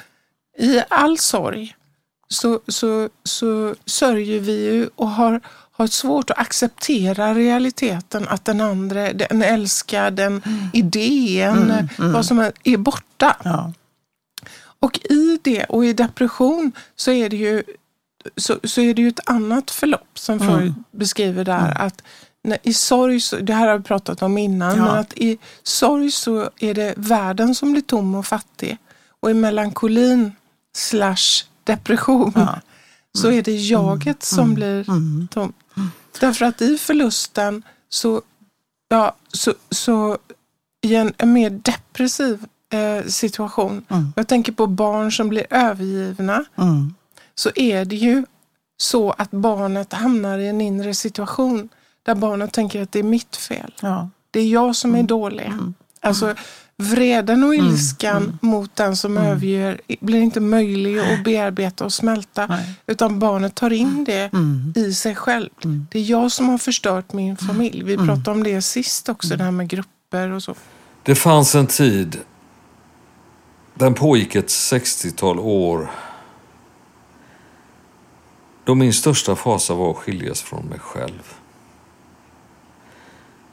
[0.58, 1.75] i all sorg
[2.28, 5.40] så, så, så sörjer vi ju och har,
[5.72, 10.70] har svårt att acceptera realiteten att den andra, den älskar, den mm.
[10.72, 12.12] idén, mm, mm.
[12.12, 13.36] vad som är, är borta.
[13.44, 13.72] Ja.
[14.80, 17.62] Och i det och i depression så är det ju
[18.36, 20.48] så, så är det ju ett annat förlopp som mm.
[20.48, 21.70] Freud beskriver där.
[21.70, 21.86] Mm.
[21.86, 22.02] Att
[22.62, 24.84] I sorg, det här har vi pratat om innan, ja.
[24.84, 28.78] men att i sorg så är det världen som blir tom och fattig.
[29.20, 30.32] Och i melankolin
[30.76, 32.40] slash depression ja.
[32.40, 32.60] mm.
[33.18, 34.20] så är det jaget mm.
[34.20, 35.28] som blir mm.
[35.30, 35.52] tom.
[36.20, 38.22] Därför att i förlusten så,
[38.88, 40.18] ja, så, så
[40.86, 43.84] i en, en mer depressiv eh, situation.
[43.88, 44.12] Mm.
[44.16, 46.44] Jag tänker på barn som blir övergivna.
[46.56, 46.94] Mm
[47.38, 48.24] så är det ju
[48.76, 51.68] så att barnet hamnar i en inre situation
[52.02, 53.74] där barnet tänker att det är mitt fel.
[53.80, 54.10] Ja.
[54.30, 55.06] Det är jag som är mm.
[55.06, 55.46] dålig.
[55.46, 55.74] Mm.
[56.00, 56.34] Alltså
[56.78, 57.66] vreden och mm.
[57.66, 58.38] ilskan mm.
[58.40, 59.30] mot den som mm.
[59.30, 62.46] överger blir inte möjlig att bearbeta och smälta.
[62.46, 62.74] Nej.
[62.86, 64.72] Utan barnet tar in det mm.
[64.76, 65.50] i sig själv.
[65.64, 65.86] Mm.
[65.90, 67.82] Det är jag som har förstört min familj.
[67.82, 70.54] Vi pratade om det sist också, det här med grupper och så.
[71.02, 72.18] Det fanns en tid,
[73.74, 75.90] den pågick ett 60-tal år
[78.64, 81.34] då min största fasa var att skiljas från mig själv.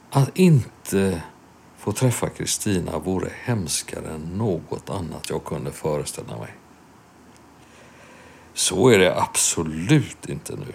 [0.10, 1.22] Att inte
[1.84, 6.50] få träffa Kristina vore hemskare än något annat jag kunde föreställa mig.
[8.54, 10.74] Så är det absolut inte nu.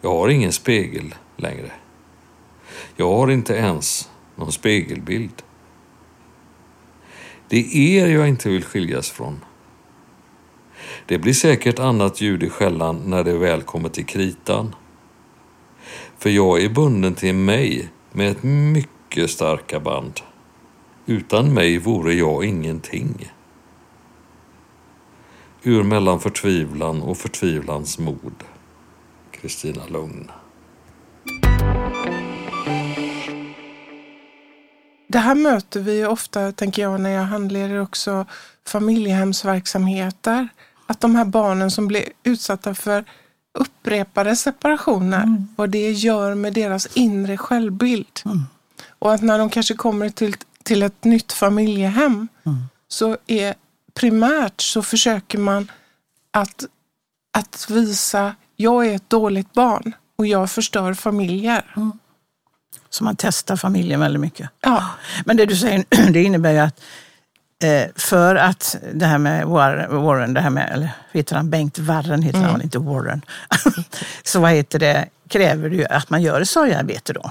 [0.00, 1.70] Jag har ingen spegel längre.
[2.96, 5.42] Jag har inte ens någon spegelbild.
[7.48, 9.44] Det är er jag inte vill skiljas från.
[11.06, 14.74] Det blir säkert annat ljud i skällan när det väl kommer till kritan.
[16.18, 18.95] För jag är bunden till mig med ett mycket
[19.28, 20.20] starka band.
[21.06, 23.32] Utan mig vore jag ingenting.
[25.62, 28.44] Ur mellan förtvivlan och förtvivlans mod.
[29.30, 30.30] Kristina Lugn.
[35.08, 38.26] Det här möter vi ofta, tänker jag, när jag handleder också
[38.66, 40.48] familjehemsverksamheter
[40.86, 43.04] att de här barnen som blir utsatta för
[43.58, 48.22] upprepade separationer, vad det gör med deras inre självbild.
[48.98, 52.28] Och att när de kanske kommer till, till ett nytt familjehem
[52.88, 53.54] så är
[53.94, 55.70] primärt så försöker man
[56.30, 56.64] att,
[57.32, 61.64] att visa, jag är ett dåligt barn och jag förstör familjer.
[62.90, 64.50] Så man testar familjen väldigt mycket.
[64.60, 64.84] Ja.
[65.24, 66.80] Men det du säger, det innebär ju att
[67.62, 71.78] eh, för att det här med War- Warren, det här med, eller heter han Bengt
[71.78, 73.22] Warren, heter han väl inte Warren.
[74.22, 77.30] så vad heter det, kräver det ju att man gör ett sorgarbete då.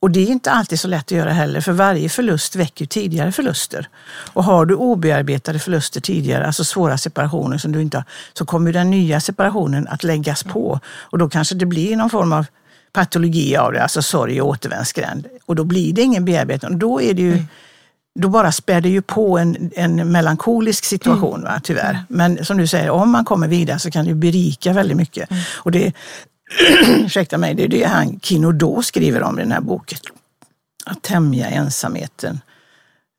[0.00, 3.32] Och det är inte alltid så lätt att göra heller, för varje förlust väcker tidigare
[3.32, 3.88] förluster.
[4.32, 8.72] Och har du obearbetade förluster tidigare, alltså svåra separationer som du inte har, så kommer
[8.72, 10.80] den nya separationen att läggas på.
[10.86, 12.46] Och då kanske det blir någon form av
[12.92, 15.26] patologi av det, alltså sorg och återvändsgränd.
[15.46, 16.78] Och då blir det ingen bearbetning.
[16.78, 17.44] Då är det ju
[18.14, 21.98] då bara spär det ju på en, en melankolisk situation, va, tyvärr.
[22.08, 25.28] Men som du säger, om man kommer vidare så kan det berika väldigt mycket.
[25.56, 25.92] Och det,
[26.86, 29.98] ursäkta mig, det är det han Kinodo skriver om i den här boken.
[30.84, 32.40] Att tämja ensamheten.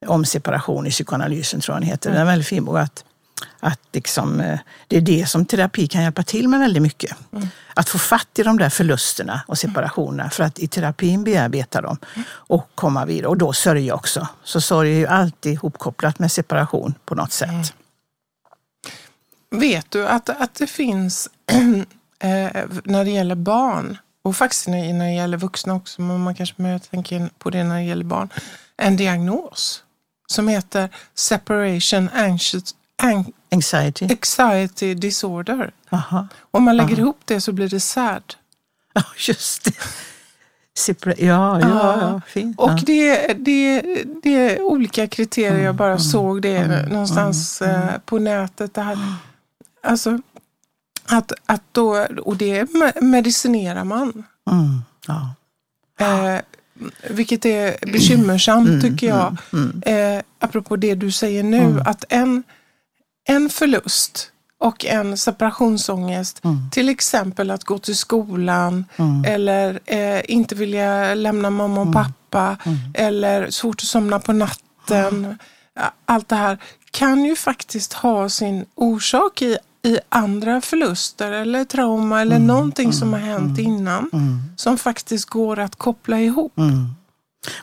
[0.05, 2.11] Om separation i psykoanalysen tror jag den heter.
[2.11, 2.77] Det är en väldigt fin bok.
[2.77, 3.03] Att,
[3.59, 7.17] att liksom, eh, det är det som terapi kan hjälpa till med väldigt mycket.
[7.73, 11.97] Att få fatt i de där förlusterna och separationerna för att i terapin bearbeta dem
[12.27, 13.27] och komma vidare.
[13.27, 14.27] Och då sörja också.
[14.43, 17.73] Så sorg är ju alltid ihopkopplat med separation på något sätt.
[19.51, 21.29] Vet du att, att det finns,
[22.21, 26.35] eh, när det gäller barn, och faktiskt när när det gäller vuxna också, men man
[26.35, 28.29] kanske mer tänker på det när det gäller barn,
[28.77, 29.83] en diagnos
[30.27, 34.05] som heter separation anxious, an, Anxiety.
[34.05, 35.71] anxiety disorder.
[35.89, 36.27] Aha.
[36.51, 38.33] Om man lägger ihop det så blir det SAD.
[38.93, 39.73] Ja, just det.
[41.17, 41.59] Ja, ja,
[42.01, 42.59] ja, fint.
[42.59, 43.81] Och det, det,
[44.23, 45.63] det är olika kriterier.
[45.63, 48.73] Jag bara såg det någonstans eh, på nätet.
[48.73, 48.97] Det här.
[49.83, 50.19] Alltså,
[51.05, 54.23] att, att då, och det me- medicinerar man.
[54.51, 55.33] Mm, ja.
[55.99, 56.41] Eh,
[57.09, 59.37] vilket är bekymmersamt tycker jag.
[59.85, 62.43] Eh, apropå det du säger nu, att en,
[63.27, 68.85] en förlust och en separationsångest, till exempel att gå till skolan
[69.27, 72.57] eller eh, inte vilja lämna mamma och pappa
[72.93, 75.37] eller svårt att somna på natten.
[76.05, 76.57] Allt det här
[76.91, 83.13] kan ju faktiskt ha sin orsak i, i andra förluster eller trauma eller någonting som
[83.13, 84.09] har hänt innan
[84.55, 86.53] som faktiskt går att koppla ihop.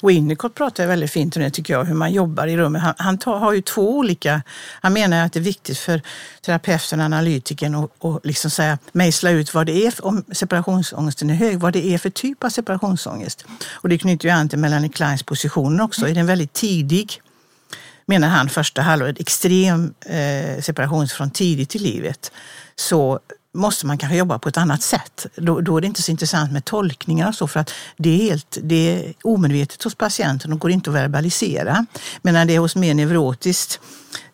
[0.00, 2.82] Och Winnicott pratar ju väldigt fint om det tycker jag, hur man jobbar i rummet.
[2.82, 4.42] Han, han tar, har ju två olika,
[4.80, 6.02] han menar att det är viktigt för
[6.42, 11.34] terapeuten, analytikern att och liksom säga, mejsla ut vad det är, för, om separationsångesten är
[11.34, 13.44] hög, vad det är för typ av separationsångest.
[13.70, 16.08] Och det knyter ju an till Melanie Kleins position också.
[16.08, 17.20] Är den väldigt tidig,
[18.08, 22.32] menar han, första halvåret, extrem eh, separation från tidigt i livet,
[22.76, 23.20] så
[23.54, 25.26] måste man kanske jobba på ett annat sätt.
[25.36, 28.30] Då, då är det inte så intressant med tolkningar och så för att det är,
[28.30, 31.86] helt, det är omedvetet hos patienten och går inte att verbalisera.
[32.22, 33.80] Men när det är hos mer neurotiskt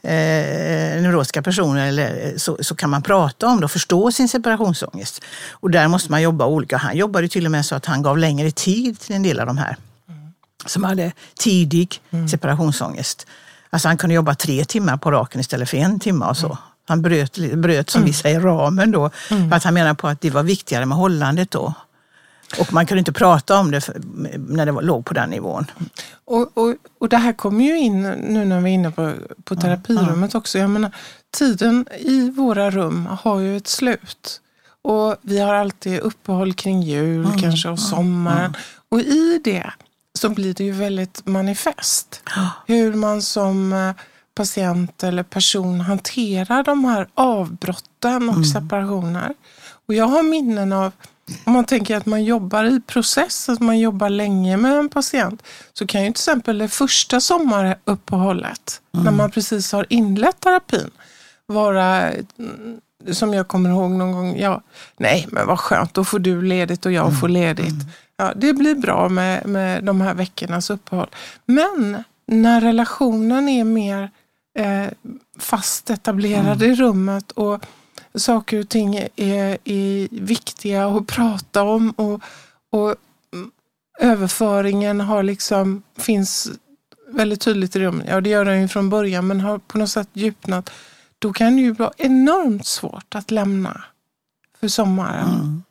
[0.03, 0.13] eh,
[1.03, 5.25] neurotiska personer eller, så, så kan man prata om det och förstå sin separationsångest.
[5.51, 6.77] Och där måste man jobba olika.
[6.77, 9.47] Han jobbade till och med så att han gav längre tid till en del av
[9.47, 9.77] de här
[10.67, 13.27] som hade tidig separationsångest.
[13.75, 16.59] Alltså han kunde jobba tre timmar på raken istället för en timme och så.
[16.89, 19.11] Han bröt, bröt som vi säger ramen då.
[19.29, 21.75] För att han menar på att det var viktigare med hållandet då.
[22.59, 23.97] Och man kunde inte prata om det för,
[24.37, 25.67] när det var, låg på den nivån.
[26.25, 29.13] Och, och, och det här kommer ju in nu när vi är inne på,
[29.45, 30.59] på terapirummet också.
[30.59, 30.91] Jag menar,
[31.37, 34.41] tiden i våra rum har ju ett slut.
[34.83, 38.57] Och vi har alltid uppehåll kring jul kanske och sommaren.
[38.89, 39.71] Och i det
[40.19, 42.23] så blir det ju väldigt manifest.
[42.67, 43.93] Hur man som eh,
[44.35, 49.35] patient eller person hanterar de här avbrotten och separationer.
[49.87, 50.93] Och jag har minnen av
[51.45, 55.43] om man tänker att man jobbar i process, att man jobbar länge med en patient,
[55.73, 60.91] så kan ju till exempel det första sommaruppehållet, när man precis har inlett terapin,
[61.47, 62.81] vara, mm,
[63.13, 64.63] som jag kommer ihåg någon gång, ja,
[64.97, 67.75] nej men vad skönt, då får du ledigt och jag får ledigt.
[68.17, 71.09] Ja, det blir bra med, med de här veckornas uppehåll.
[71.47, 74.11] Men när relationen är mer
[74.59, 74.87] eh,
[75.39, 77.67] fast etablerad i rummet och
[78.15, 82.23] saker och ting är, är viktiga att prata om och,
[82.71, 82.95] och
[83.33, 83.51] mm,
[84.01, 86.51] överföringen har liksom, finns
[87.09, 88.07] väldigt tydligt i rummet.
[88.09, 90.71] Ja, det gör den ju från början men har på något sätt djupnat.
[91.19, 93.85] Då kan det ju vara enormt svårt att lämna
[94.61, 95.63] för sommaren.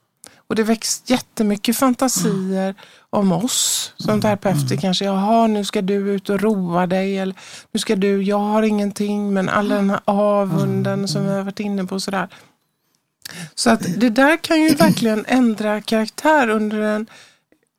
[0.47, 2.75] Och det väcks jättemycket fantasier
[3.10, 4.77] om oss som terapeuter.
[4.77, 7.17] Kanske, jaha, nu ska du ut och roa dig.
[7.17, 7.36] Eller
[7.71, 11.60] nu ska du, jag har ingenting, men all den här avunden som vi har varit
[11.60, 11.99] inne på.
[11.99, 12.27] Sådär.
[13.56, 17.08] Så att det där kan ju verkligen ändra karaktär under, en,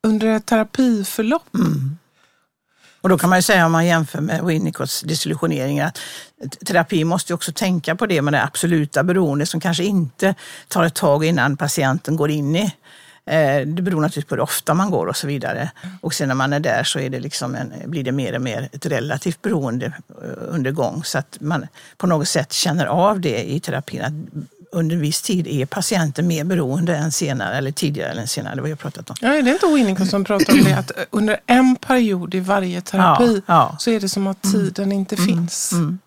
[0.03, 1.55] under ett terapiförlopp.
[1.55, 1.97] Mm.
[3.05, 5.99] Och då kan man ju säga om man jämför med Winnicotts desillusionering att
[6.65, 10.35] terapi måste ju också tänka på det med det absoluta beroende som kanske inte
[10.67, 12.73] tar ett tag innan patienten går in i.
[13.25, 15.71] Eh, det beror naturligtvis på hur ofta man går och så vidare.
[16.01, 18.41] Och sen när man är där så är det liksom en, blir det mer och
[18.41, 19.93] mer ett relativt beroende eh,
[20.47, 21.03] under gång.
[21.03, 24.01] Så att man på något sätt känner av det i terapin.
[24.01, 24.13] Att
[24.75, 28.55] under en viss tid är patienten mer beroende än senare, eller tidigare än senare.
[28.55, 29.15] Det var jag pratat om.
[29.21, 30.77] Ja, är det inte Winnicott som pratar om det?
[30.77, 33.75] Att under en period i varje terapi Ja, ja.
[33.79, 35.71] så är det som att tiden inte finns.
[35.71, 35.99] mm.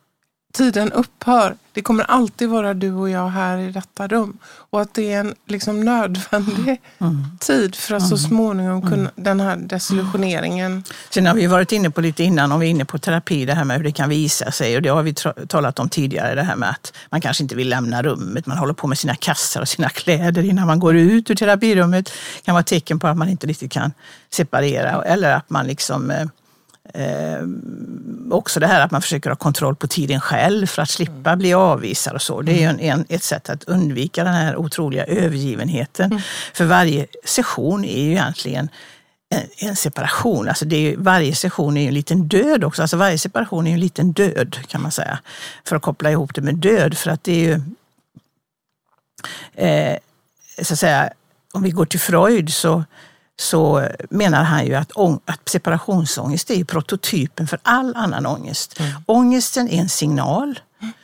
[0.59, 1.57] Tiden upphör.
[1.73, 4.39] Det kommer alltid vara du och jag här i detta rum.
[4.45, 7.25] Och att det är en liksom nödvändig Mm.
[7.41, 10.85] tid för att så småningom kunna, den här desillusioneringen.
[11.11, 13.55] Sen har vi varit inne på lite innan, om vi är inne på terapi, det
[13.55, 14.77] här med hur det kan visa sig.
[14.77, 15.15] Och det har vi
[15.49, 18.47] talat om tidigare, det här med att man kanske inte vill lämna rummet.
[18.47, 22.05] Man håller på med sina kassar och sina kläder innan man går ut ur terapirummet.
[22.07, 23.93] Det kan vara tecken på att man inte riktigt kan
[24.31, 25.05] separera.
[25.05, 26.29] Eller att man liksom
[26.95, 27.43] eh,
[28.31, 31.55] också det här att man försöker ha kontroll på tiden själv för att slippa bli
[31.55, 32.43] avvisad och så.
[32.43, 36.21] Det är ju en, en, ett sätt att undvika den här otroliga övergivenheten.
[36.55, 38.69] För varje session är ju egentligen
[39.31, 40.49] en, en separation.
[40.49, 42.83] Alltså det är varje session är ju en liten död också.
[42.83, 45.19] Alltså varje separation är ju en liten död kan man säga.
[45.65, 46.99] För att koppla ihop det med död.
[46.99, 47.61] För att det är ju
[49.55, 49.99] eh,
[50.63, 51.13] så att säga,
[51.53, 52.85] om vi går till Freud så,
[53.41, 54.93] så menar han ju att,
[55.25, 58.81] att separationsångest är prototypen för all annan ångest.
[59.07, 60.61] Ångesten är en signal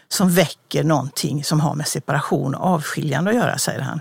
[0.09, 4.01] som väcker någonting som har med separation och avskiljande att göra, säger han.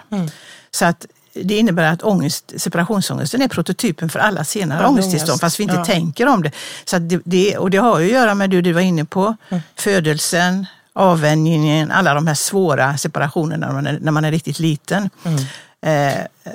[0.71, 5.41] Så att det innebär att ångest, separationsångesten är prototypen för alla senare All ångesttillstånd, ångest,
[5.41, 5.85] fast vi inte ja.
[5.85, 6.51] tänker om det.
[6.85, 7.57] Så det, det.
[7.57, 9.35] Och det har ju att göra med det du var inne på,
[9.75, 15.09] födelsen, avvänjningen, alla de här svåra separationerna när man är, när man är riktigt liten.
[15.25, 15.31] Eh,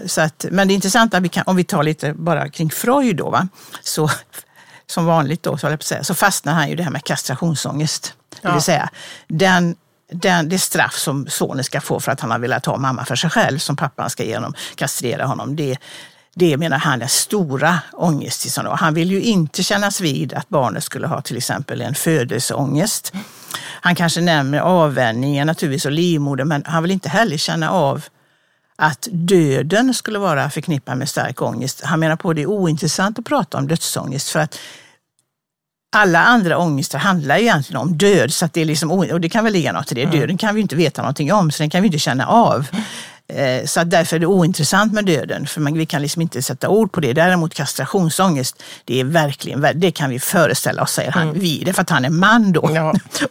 [0.07, 3.31] så att, men det intressanta, vi kan, om vi tar lite bara kring Freud då,
[3.31, 3.49] va?
[3.83, 4.11] så
[4.87, 8.15] som vanligt då, så, säga, så fastnar han ju det här med kastrationsångest.
[8.31, 8.53] Det Ja.
[8.53, 8.91] vill säga,
[9.29, 9.77] den,
[10.13, 13.17] den, det straff som sonen ska få för att han har velat ha mamma för
[13.17, 15.77] sig själv, som pappan ska ge honom, kastrera honom, det,
[16.35, 18.69] det menar han är stora ångesttillstånd.
[18.69, 23.13] Han vill ju inte kännas vid att barnet skulle ha till exempel en födelseångest.
[23.61, 28.05] Han kanske nämner avvänjningen naturligtvis och livmodern, men han vill inte heller känna av
[28.83, 31.81] att döden skulle vara förknippad med stark ångest.
[31.85, 34.59] Han menar på att det är ointressant att prata om dödsångest för att
[35.97, 39.45] alla andra ångester handlar ju egentligen om död, så det är liksom, och det kan
[39.45, 40.05] väl ligga något i det.
[40.05, 42.67] Döden kan vi inte veta någonting om, så den kan vi inte känna av.
[43.33, 46.43] Eh, Så att därför är det ointressant med döden, för man, vi kan liksom inte
[46.43, 47.13] sätta ord på det.
[47.13, 51.33] Däremot kastrationsångest, det är verkligen, ver- det kan vi föreställa oss, säger han.
[51.33, 52.71] Vi, det är för att han är man då.
[52.75, 52.95] Ja.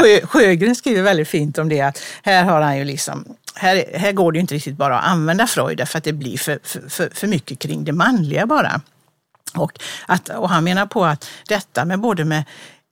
[0.00, 3.24] Sjö, Sjögren skriver väldigt fint om det, att här har han ju liksom
[3.56, 6.38] här, här går det ju inte riktigt bara att använda Freud därför att det blir
[6.38, 8.80] för, för, för, mycket kring det manliga bara.
[9.54, 12.44] Och, att, och han menar på att detta med både med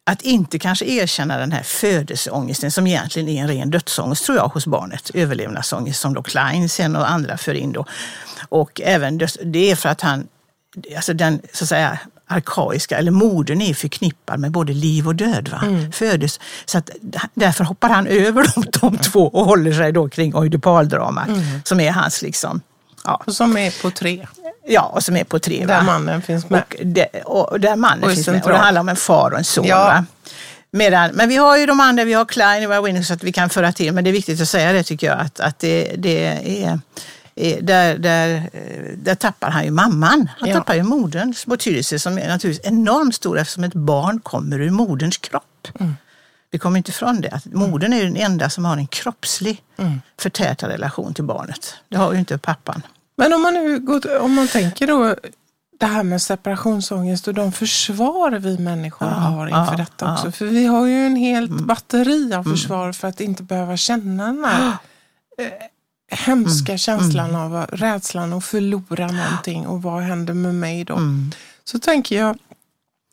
[0.07, 4.49] att inte kanske erkänna den här födelseångesten som egentligen är en ren dödsångest tror jag
[4.49, 7.87] hos barnet, överlevnadsångest som då Klein sen och andra för in då.
[8.49, 10.29] Och även det är för att han,
[10.97, 15.49] alltså den så att säga arkaiska, eller modern är förknippad med både liv och död.
[15.49, 15.89] Va?
[15.93, 16.41] Födes.
[16.65, 16.91] Så att,
[17.35, 21.29] därför hoppar han över de, de två och håller sig då kring oidipaldramat
[21.65, 22.61] som är hans liksom,
[23.05, 24.27] ja, Och som är på tre.
[24.67, 25.67] ja, och som är på tre.
[25.67, 25.83] Där va?
[25.83, 26.63] mannen finns med.
[26.69, 28.35] Och, det, och där mannen Och finns med.
[28.35, 28.61] Och det central.
[28.65, 29.67] handlar om en far och en son.
[29.67, 29.85] Ja.
[29.85, 30.05] Va?
[30.71, 33.33] Medan, men vi har ju de andra, vi har Klein och Winnicott så att vi
[33.33, 33.93] kan föra till.
[33.93, 35.21] Men det är viktigt att säga det tycker jag.
[35.21, 36.25] Att, att det, det
[36.65, 36.81] är
[37.61, 40.29] där, där, eh, där tappar han ju mamman.
[40.39, 40.55] Han Ja.
[40.55, 45.17] tappar ju moderns betydelse som är naturligtvis enormt stor eftersom ett barn kommer ur moderns
[45.17, 45.69] kropp.
[45.81, 45.97] Mm.
[46.51, 47.31] Vi kommer inte ifrån det.
[47.31, 50.01] Att modern är den enda som har en kroppslig Mm.
[50.21, 51.75] förtätad relation till barnet.
[51.89, 52.83] Det har ju inte pappan.
[53.17, 55.17] Men om man nu går, om man tänker då
[55.81, 60.13] det här med separationsångest och de försvar vi människor har inför ja, detta ja.
[60.13, 60.33] också.
[60.33, 64.45] För vi har ju en helt batteri av försvar för att inte behöva känna den
[64.45, 64.73] här
[66.11, 70.95] hemska känslan av rädslan att förlora någonting och vad händer med mig då?
[71.65, 72.39] Så tänker jag,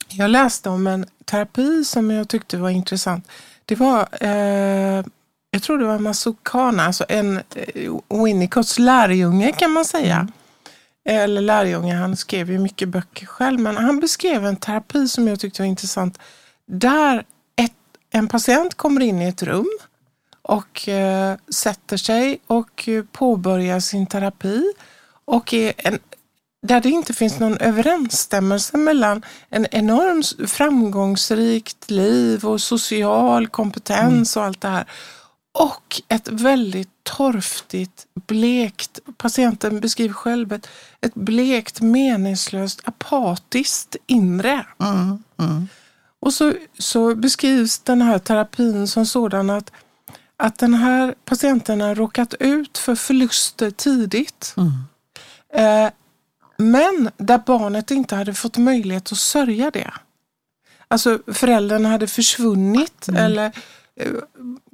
[0.07, 3.27] jag läste om en terapi som jag tyckte var intressant.
[3.65, 5.05] Det var, eh,
[5.51, 10.27] jag tror det var Masukana, alltså en eh, Winnicotts lärjunge kan man säga.
[11.05, 15.39] Eller lärjunge, han skrev ju mycket böcker själv, men han beskrev en terapi som jag
[15.39, 16.19] tyckte var intressant.
[16.67, 17.25] Där
[17.55, 17.73] ett,
[18.11, 19.77] en patient kommer in i ett rum
[20.51, 24.73] och eh, sätter sig och eh, påbörjar sin terapi.
[25.25, 25.99] Och en,
[26.67, 34.43] där det inte finns någon överensstämmelse mellan en enormt framgångsrikt liv och social kompetens och
[34.43, 34.85] allt det här
[35.53, 40.67] och ett väldigt torftigt, blekt, patienten beskriver själv ett,
[41.01, 44.65] ett blekt, meningslöst, apatiskt inre.
[44.79, 45.67] Mm, mm,
[46.19, 49.71] Och så, så beskrivs den här terapin som sådan att,
[50.41, 54.53] att den här patienten har råkat ut för förluster tidigt.
[54.57, 54.71] mm.
[55.53, 55.91] Eh,
[56.57, 59.91] men där barnet inte hade fått möjlighet att sörja det.
[60.87, 63.45] Alltså föräldrarna hade försvunnit eller
[63.95, 64.11] eh,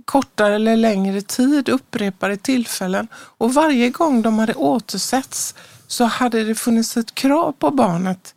[0.06, 3.08] kortare eller längre tid, upprepade tillfällen.
[3.14, 5.56] Och varje gång de hade återsetts
[5.88, 8.36] så hade det funnits ett krav på barnet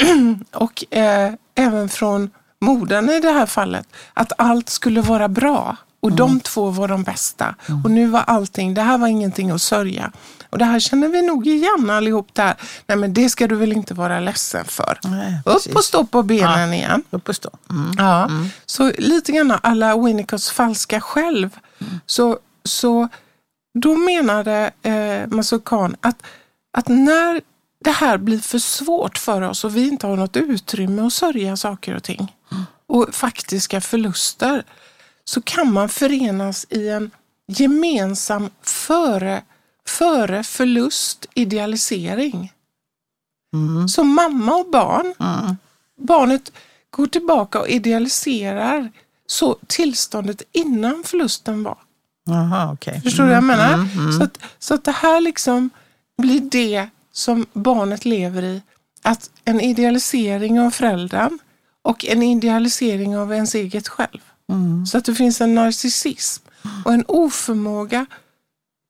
[0.52, 2.30] och eh, även från
[2.60, 5.76] modern i det här fallet, att allt skulle vara bra.
[6.02, 7.54] Och de två var de bästa.
[7.84, 10.12] Och nu var allting, det här var ingenting att sörja.
[10.50, 12.54] Och det här känner vi nog igen allihop där.
[12.86, 14.98] Nej men det ska du väl inte vara ledsen för.
[15.02, 17.04] Nej, Upp och stå på benen igen.
[17.10, 17.50] Upp och stå.
[17.70, 17.92] Mm.
[17.98, 18.30] Ja,
[18.66, 21.58] så lite grann alla Winnicotts falska själv.
[22.06, 23.08] Så, så
[23.78, 26.22] då menade eh, Masud Khan att,
[26.78, 27.40] att när
[27.84, 31.56] det här blir för svårt för oss och vi inte har något utrymme att sörja
[31.56, 32.36] saker och ting
[32.86, 34.64] och faktiska förluster
[35.24, 37.10] så kan man förenas i en
[37.48, 39.42] gemensam före,
[39.86, 42.52] före förlust idealisering.
[43.54, 43.88] Mm.
[43.88, 45.56] Så mamma och barn Mm.
[45.98, 46.52] barnet
[46.90, 48.92] går tillbaka och idealiserar
[49.26, 51.78] så tillståndet innan förlusten var.
[52.24, 53.00] Jaha, okej.
[53.00, 53.74] Förstår du vad jag menar?
[53.74, 54.12] mm, mm.
[54.12, 55.70] Så, att, så att det här liksom
[56.18, 58.62] blir det som barnet lever i.
[59.02, 61.38] Att en idealisering av föräldern
[61.82, 64.20] och en idealisering av ens eget själv.
[64.52, 64.86] Mm.
[64.86, 66.44] Så att det finns en narcissism
[66.84, 68.06] och en oförmåga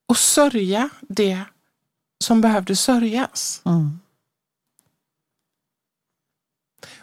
[0.09, 1.41] att sörja det
[2.25, 3.63] som behövde sörjas.
[3.65, 3.99] Mm.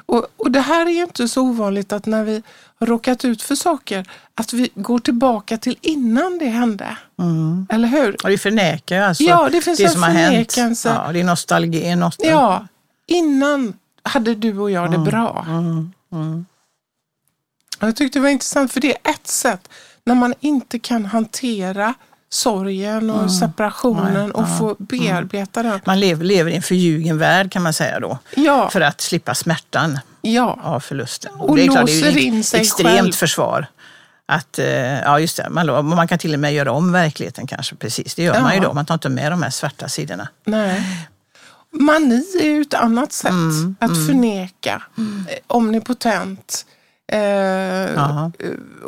[0.09, 2.43] Och, och det här är ju inte så ovanligt att när vi
[2.75, 6.97] har råkat ut för saker, att vi går tillbaka till innan det hände.
[7.19, 7.67] Mm.
[7.69, 8.15] Eller hur?
[8.23, 10.57] Och det förnekar alltså Ja, det finns det en som har hänt.
[10.85, 11.95] Ja, det är nostalgi.
[11.95, 12.31] nostalgi.
[12.31, 12.67] Ja,
[13.05, 15.45] innan hade du och jag det bra.
[15.47, 16.45] Mm.
[17.79, 17.81] Mm.
[17.81, 19.69] Och Jag tyckte det var intressant för det är ett sätt
[20.05, 21.93] när man inte kan hantera
[22.31, 24.31] sorgen och separationen Mm.
[24.31, 25.79] Och få bearbeta den.
[25.85, 28.17] Man lever, lever i en förljugen värld kan man säga då.
[28.35, 30.59] Ja, För att slippa smärtan ja.
[30.63, 31.33] av förlusten.
[31.35, 33.11] Och det är låser det är in ett sig extremt själv.
[33.11, 33.65] försvar.
[34.25, 37.75] Att, eh, ja just det, man, man kan till och med göra om verkligheten kanske.
[37.75, 38.41] Precis, det gör Ja.
[38.41, 38.73] man ju då.
[38.73, 40.27] Man tar inte med de här svarta sidorna.
[40.45, 41.07] Nej.
[41.71, 44.83] Mani är ju ett annat sätt Mm, att förneka.
[44.97, 46.65] Eh, Omnipotent.
[47.11, 48.29] Eh, eh,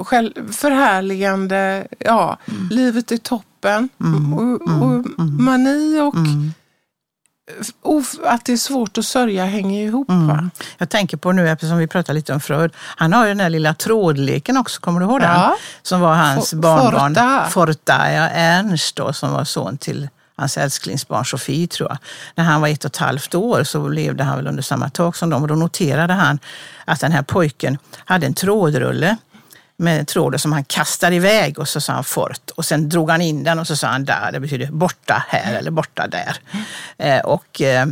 [0.04, 1.88] själv, förhärligande.
[2.00, 2.68] Ja, Mm.
[2.72, 3.90] livet är toppen.
[4.38, 6.14] och, och Mani och
[7.82, 10.10] of, att det är svårt att sörja hänger ihop.
[10.10, 10.28] Mm.
[10.28, 10.50] Va?
[10.78, 13.50] Jag tänker på nu, eftersom vi pratar lite om Freud, han har ju den där
[13.50, 15.30] lilla trådleken också, kommer du ihåg den?
[15.30, 15.56] Ja.
[15.82, 17.16] Som var hans For- barnbarn.
[17.16, 17.46] Forta.
[17.50, 20.10] Forta, ja, Ernst då, som var son till
[20.42, 21.98] hans älsklingsbarn Sofie tror jag.
[22.36, 25.16] När han var ett och ett halvt år så levde han väl under samma tak
[25.16, 26.40] som dem och då noterade han
[26.86, 29.18] att den här pojken hade en trådrulle
[29.78, 33.22] med tråden som han kastade iväg och så sa han fort och sen drog han
[33.22, 36.38] in den och så sa han där, det betyder borta här eller borta där.
[36.98, 37.86] Eh, och Eh,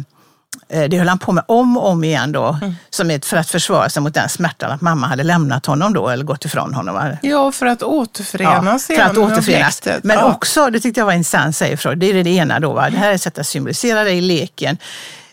[0.90, 2.60] det höll han på med om och om igen då,
[2.90, 6.10] som ett, för att försvara sig mot den smärtan att mamma hade lämnat honom då
[6.10, 6.96] eller gått ifrån honom.
[6.96, 7.18] va?
[7.22, 9.82] Ja, för att återförenas för igen att med återförenas.
[10.04, 10.24] Men ja.
[10.32, 12.74] också, det tyckte jag var intressant, säger Freud, det är det ena då.
[12.74, 12.90] Va?
[12.90, 14.78] Det här är ett sätt att symbolisera dig i leken.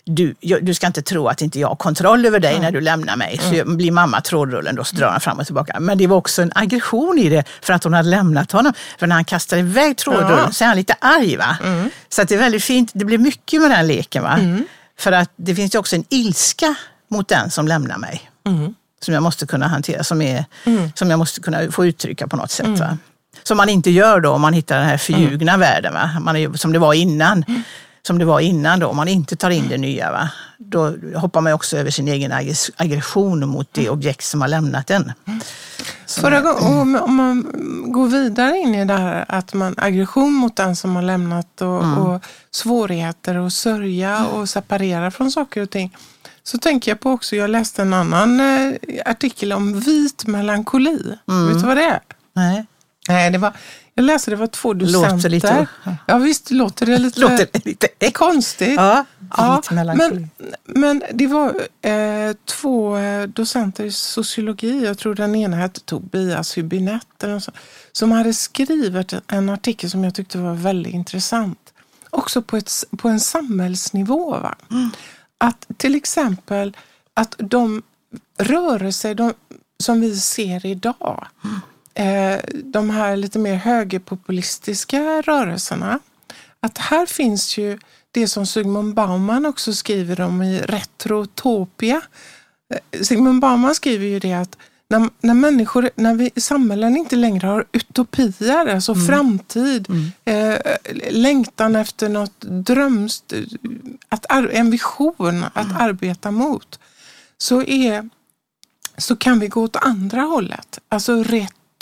[0.08, 3.16] Du, du ska inte tro att inte jag har kontroll över dig när du lämnar
[3.16, 3.40] mig.
[3.42, 5.80] Så blir mamma trådrullen då, så drar han fram och tillbaka.
[5.80, 8.72] Men det var också en aggression i det för att hon hade lämnat honom.
[8.98, 10.52] För när han kastar iväg trådrullen Ja.
[10.52, 11.36] så är han lite arg.
[11.36, 11.56] Va?
[12.08, 12.90] Så att det är väldigt fint.
[12.94, 14.22] Det blir mycket med den leken.
[14.22, 14.38] Va?
[14.98, 16.74] För att det finns ju också en ilska
[17.08, 18.30] mot den som lämnar mig.
[19.00, 20.44] Som jag måste kunna hantera, som, är,
[20.94, 22.66] som jag måste kunna få uttrycka på något sätt.
[22.80, 22.98] Va?
[23.42, 26.10] Som man inte gör då om man hittar den här förljugna världen, va?
[26.20, 27.44] Man är, som det var innan.
[28.06, 30.12] Som det var innan då, om man inte tar in det nya.
[30.12, 30.28] Va?
[30.58, 34.90] Då hoppar man också över sin egen aggress- aggression mot det objekt som har lämnat
[34.90, 35.12] en.
[36.08, 37.46] Förra gången, om, om man
[37.92, 41.84] går vidare in i det här att man aggression mot den som har lämnat och,
[41.84, 41.98] Mm.
[41.98, 45.96] och svårigheter att sörja och separera från saker och ting.
[46.42, 48.72] Så tänker jag på också, jag läste en annan eh,
[49.06, 51.18] artikel om vit melankoli.
[51.28, 51.46] Mm.
[51.48, 52.00] Vet du vad det är?
[52.32, 52.66] Nej,
[53.08, 53.52] Nej, det var,
[53.94, 55.10] jag läste det var två docenter.
[55.16, 55.66] Låter lite-
[56.06, 58.16] Ja visst låter det lite, låter lite äckligt.
[58.16, 58.74] konstigt.
[58.76, 59.04] Ja,
[59.36, 59.62] Ja,
[59.96, 60.30] men,
[60.64, 66.56] men det var eh, två eh, docenter i sociologi, jag tror den ena hette Tobias
[66.58, 67.50] Hübinette,
[67.92, 71.58] som hade skrivit en artikel som jag tyckte var väldigt intressant.
[72.10, 74.30] Också på, ett, på en samhällsnivå.
[74.30, 74.54] Va?
[75.38, 76.76] Att till exempel
[77.14, 77.82] att de
[78.38, 79.34] rörelser de,
[79.78, 81.26] som vi ser idag
[81.96, 85.98] eh, de här lite mer högerpopulistiska rörelserna.
[86.60, 87.78] Att här finns ju
[88.10, 92.00] det som Sigmund Bauman också skriver om i Retrotopia.
[92.74, 94.56] Eh, Sigmund Bauman skriver ju det att
[94.88, 99.06] när, när människor, när vi, samhällen inte längre har utopier, alltså mm.
[99.06, 100.12] framtid, mm.
[100.24, 100.58] Eh,
[101.10, 103.32] längtan efter något drömst,
[104.08, 105.76] att, en vision att mm.
[105.76, 106.78] arbeta mot,
[107.38, 108.08] så, är,
[108.98, 110.78] så kan vi gå åt andra hållet.
[110.88, 111.22] Alltså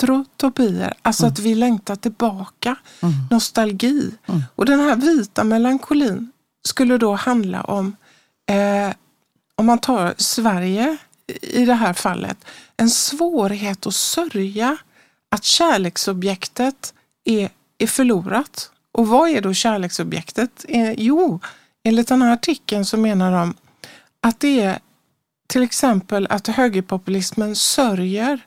[0.03, 2.77] retrotopier, alltså att vi längtar tillbaka,
[3.31, 4.15] nostalgi.
[4.55, 6.33] Och den här vita melankolin
[6.69, 7.97] skulle då handla om,
[8.51, 8.95] eh,
[9.55, 10.97] om man tar Sverige
[11.41, 12.45] i det här fallet,
[12.77, 14.77] en svårighet att sörja
[15.31, 18.71] att kärleksobjektet är, är förlorat.
[18.93, 20.65] Och vad är då kärleksobjektet?
[20.69, 21.41] Eh, jo,
[21.85, 23.55] enligt den här artikeln så menar de
[24.21, 24.79] att det är
[25.47, 28.41] till exempel att högerpopulismen sörjer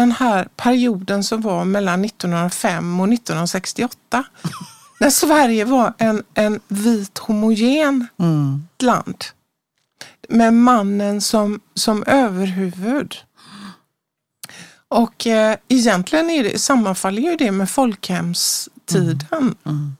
[0.00, 4.24] den här perioden som var mellan 1905 och 1968.
[5.00, 8.68] när Sverige var en, en vit homogen mm.
[8.78, 9.24] land
[10.28, 13.16] med mannen som, som överhuvud.
[14.88, 19.26] Och eh, egentligen är det, sammanfaller ju det med folkhemstiden.
[19.32, 19.54] Mm.
[19.66, 19.96] Mm.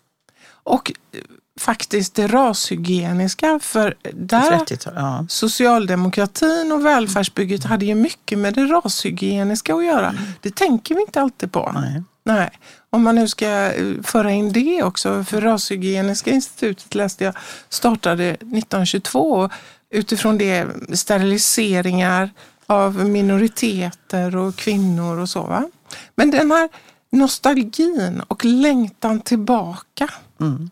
[0.50, 1.20] Och eh,
[1.58, 3.58] faktiskt det rashygieniska.
[3.62, 5.26] För där ja.
[5.28, 10.08] socialdemokratin och välfärdsbygget hade ju mycket med det rashygieniska att göra.
[10.08, 10.22] Mm.
[10.40, 11.72] Det tänker vi inte alltid på.
[11.74, 12.02] Nej.
[12.24, 12.50] Nej.
[12.90, 17.34] Om man nu ska eh, föra in det också, för Rashygieniska institutet läste jag
[17.68, 19.50] startade 1922
[19.90, 22.30] utifrån det steriliseringar
[22.66, 25.42] av minoriteter och kvinnor och så.
[25.42, 25.70] Va?
[26.14, 26.68] Men den här
[27.10, 30.08] nostalgin och längtan tillbaka.
[30.40, 30.70] Mm.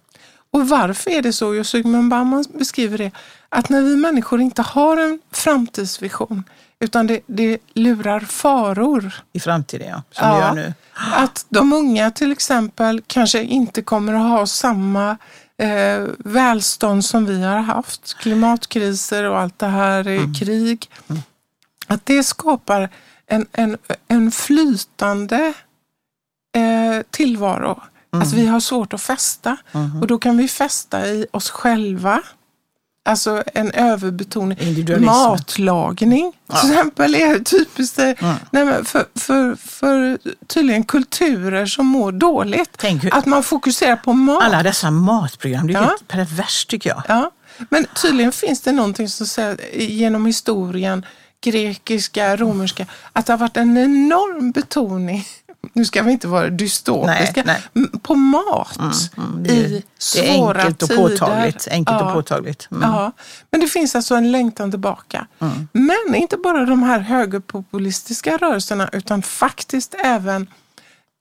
[0.56, 1.54] Och varför är det så?
[1.54, 3.10] Jo, Bauman beskriver det,
[3.48, 6.44] att när vi människor inte har en framtidsvision
[6.80, 9.12] utan det, det lurar faror.
[9.32, 10.02] I framtiden, ja.
[10.10, 10.74] Som ja, gör nu.
[11.12, 15.16] Att de unga till exempel kanske inte kommer att ha samma
[15.58, 18.14] eh, välstånd som vi har haft.
[18.18, 20.34] Klimatkriser och allt det här, mm.
[20.34, 20.90] krig.
[21.08, 21.22] Mm.
[21.86, 22.88] Att det skapar
[23.26, 23.78] en, en,
[24.08, 25.54] en flytande
[26.56, 27.82] eh, tillvaro.
[28.16, 28.28] Mm.
[28.28, 29.56] Att vi har svårt att fästa.
[29.72, 30.00] Mm.
[30.00, 32.22] Och då kan vi fästa i oss själva.
[33.04, 35.04] Alltså en överbetoning.
[35.04, 36.60] Matlagning ja.
[36.60, 38.14] till exempel är typiskt det.
[38.20, 38.34] Mm.
[38.50, 42.84] Nej, för, för, för tydligen kulturer som mår dåligt.
[42.84, 44.42] Hur, att man fokuserar på mat.
[44.42, 45.82] Alla dessa matprogram, det är ja.
[45.82, 47.02] helt perverst tycker jag.
[47.08, 47.30] Ja.
[47.70, 51.06] Men tydligen finns det någonting som säger genom historien
[51.40, 55.24] grekiska, romerska, att det har varit en enorm betoning
[55.72, 57.88] nu ska vi inte vara dystopiska, nej, nej.
[58.02, 61.08] på mat mm, mm, det, i svåra det är enkelt och tider.
[61.08, 62.68] Påtagligt, enkelt ja, och påtagligt.
[62.70, 62.90] Mm.
[62.90, 63.12] Ja,
[63.50, 65.26] men det finns alltså en längtan tillbaka.
[65.38, 65.68] Mm.
[65.72, 70.50] Men inte bara de här högerpopulistiska rörelserna utan faktiskt även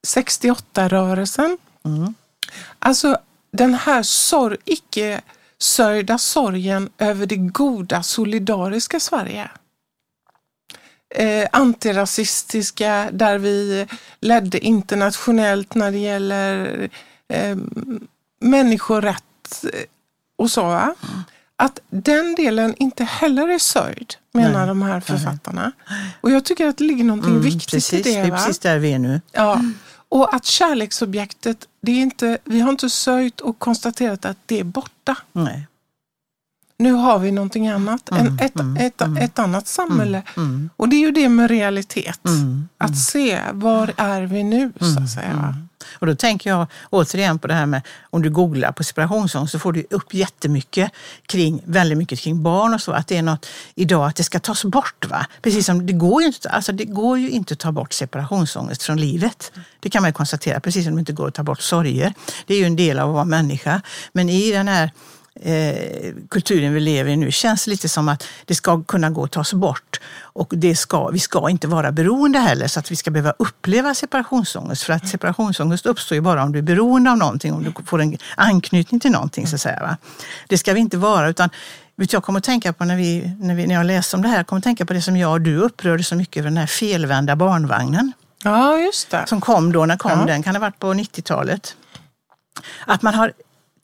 [0.07, 1.57] 68-rörelsen.
[1.85, 2.13] Mm.
[2.79, 3.17] Alltså
[3.51, 5.21] den här sorg, icke
[5.57, 9.49] sörjda sorgen över det goda solidariska Sverige
[11.15, 13.87] eh, antirasistiska där vi
[14.19, 16.89] ledde internationellt när det gäller
[17.27, 17.57] eh,
[18.41, 19.65] människorätt
[20.37, 20.65] och så.
[20.65, 20.93] Mm.
[21.57, 24.67] Att den delen inte heller är sörjd, menar Nej.
[24.67, 25.71] de här författarna.
[26.21, 28.21] Och jag tycker att det ligger någonting mm, viktigt precis, i det.
[28.21, 28.27] Va?
[28.27, 29.21] Det är precis där vi är nu.
[29.31, 29.61] Ja.
[30.09, 34.63] Och att kärleksobjektet, det är inte, vi har inte sörjt och konstaterat att det är
[34.63, 35.17] borta.
[35.31, 35.67] Nej
[36.77, 40.23] nu har vi någonting annat, mm, en, ett, mm, ett, mm, ett, annat samhälle.
[40.37, 40.69] Mm, mm.
[40.77, 42.25] Och det är ju det med realitet.
[42.25, 45.55] Mm, att se, var är vi nu så att säga.
[45.93, 49.59] Och då tänker jag återigen på det här med om du googlar på separationsångest så
[49.59, 50.91] får du upp jättemycket
[51.25, 52.91] kring, väldigt mycket kring barn och så.
[52.91, 53.45] Att det är något
[53.75, 55.05] idag att det ska tas bort.
[55.09, 55.25] Va?
[55.41, 58.83] Precis som det går ju inte, alltså det går ju inte att ta bort separationsångest
[58.83, 59.51] från livet.
[59.79, 62.13] Det kan man konstatera, precis som det inte går att ta bort sorger.
[62.45, 63.81] Det är ju en del av att vara människa.
[64.13, 64.91] Men i den här
[65.41, 69.31] eh, kulturen vi lever i nu känns lite som att det ska kunna gå att
[69.31, 69.99] tas bort.
[70.17, 73.95] Och det ska, vi ska inte vara beroende heller så att vi ska behöva uppleva
[73.95, 74.83] separationsångest.
[74.83, 78.01] För att separationsångest uppstår ju bara om du är beroende av någonting, om du får
[78.01, 79.47] en anknytning till någonting.
[79.47, 79.97] Så att säga, va?
[80.47, 81.29] Det ska vi inte vara.
[81.29, 81.49] utan
[81.95, 84.37] jag kommer att tänka på när, vi, när, vi, när jag läste om det här,
[84.37, 86.57] jag kommer att tänka på det som jag och du upprörde så mycket över den
[86.57, 88.13] här felvända barnvagnen.
[88.43, 89.23] Ja, just det.
[89.27, 90.25] Som kom då, när kom ja.
[90.25, 90.43] den?
[90.43, 91.75] Kan det ha varit på 90-talet?
[92.85, 93.33] Att man har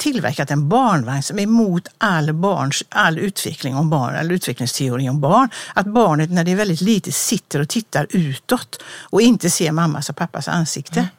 [0.02, 5.22] tillverkat en barnvagn som är emot all, barns, all utveckling om barn, all utvecklingsteori om
[5.22, 5.50] barn.
[5.74, 10.10] Att barnet när det är väldigt litet sitter och tittar utåt och inte ser mammas
[10.10, 11.00] och pappas ansikte.
[11.00, 11.10] Mm.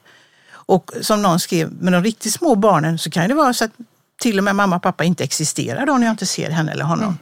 [0.51, 3.71] Och som någon skrev, med de riktigt små barnen så kan det vara så att
[4.21, 6.85] till och med mamma och pappa inte existerar då när jag inte ser henne eller
[6.85, 7.05] honom.
[7.05, 7.17] Mm.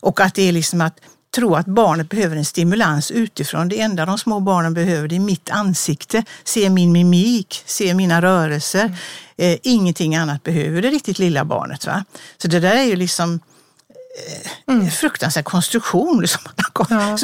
[0.00, 1.00] Och att det är liksom att
[1.34, 3.68] tro att barnet behöver en stimulans utifrån.
[3.68, 8.22] Det enda de små barnen behöver det är mitt ansikte, se min mimik, se mina
[8.22, 8.84] rörelser.
[8.84, 8.96] Mm.
[9.36, 11.86] Eh, ingenting annat behöver det riktigt lilla barnet.
[11.86, 12.04] Va?
[12.38, 13.40] Så det där är ju liksom
[14.66, 14.90] eh, mm.
[14.90, 16.20] fruktansvärd konstruktion.
[16.20, 16.40] Liksom.
[16.90, 17.16] Ja.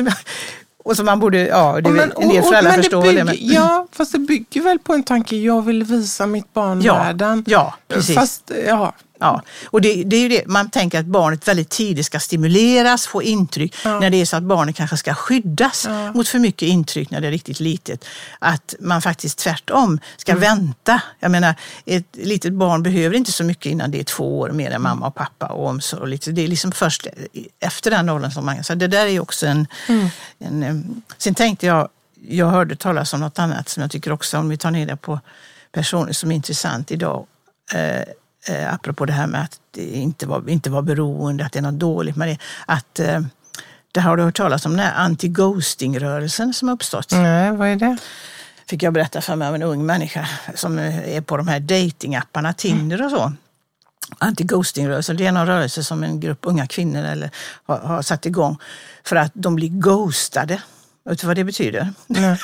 [0.85, 3.25] Och som man borde, ja, det men, en del föräldrar förstår det.
[3.25, 3.37] Men...
[3.39, 7.45] Ja, fast det bygger väl på en tanke, jag vill visa mitt barn ja, världen.
[7.47, 8.15] Ja, precis.
[8.15, 12.07] Fast, ja, Ja, och det, det, är ju det, man tänker att barnet väldigt tidigt
[12.07, 14.01] ska stimuleras, få intryck, ja.
[14.01, 16.13] när det är så att barnet kanske ska skyddas ja.
[16.13, 18.05] mot för mycket intryck när det är riktigt litet.
[18.39, 20.41] Att man faktiskt tvärtom ska mm.
[20.41, 21.03] vänta.
[21.21, 21.55] Jag menar,
[21.85, 25.07] ett litet barn behöver inte så mycket innan det är två år mer än mamma
[25.07, 26.03] och pappa och omsorg.
[26.03, 26.33] Och lite.
[26.33, 27.07] Det är liksom först
[27.61, 28.65] efter den åldern som man...
[28.65, 30.09] Så det där är också en, mm.
[30.39, 31.03] en...
[31.19, 31.89] Sen tänkte jag,
[32.29, 34.97] jag hörde talas om något annat som jag tycker också, om vi tar ner det
[34.97, 35.21] på
[35.73, 37.27] personer som är intressant idag.
[37.75, 38.03] Eh,
[38.51, 41.63] eh, apropå det här med att det inte var, inte var beroende, att det är
[41.63, 42.39] något dåligt med det.
[42.67, 43.21] Att, eh,
[43.93, 47.13] det har du hört talas om den här anti-ghosting-rörelsen som har uppstått?
[47.13, 47.97] Nej, vad är det?
[48.67, 52.53] Fick jag berätta för mig av en ung människa som är på de här datingapparna,
[52.53, 53.33] Tinder och så.
[54.19, 57.31] Anti-ghosting-rörelsen, det är en rörelse som en grupp unga kvinnor eller,
[57.67, 58.59] har, har satt igång
[59.05, 60.63] för att de blir ghostade.
[61.09, 61.93] Vet du vad det betyder?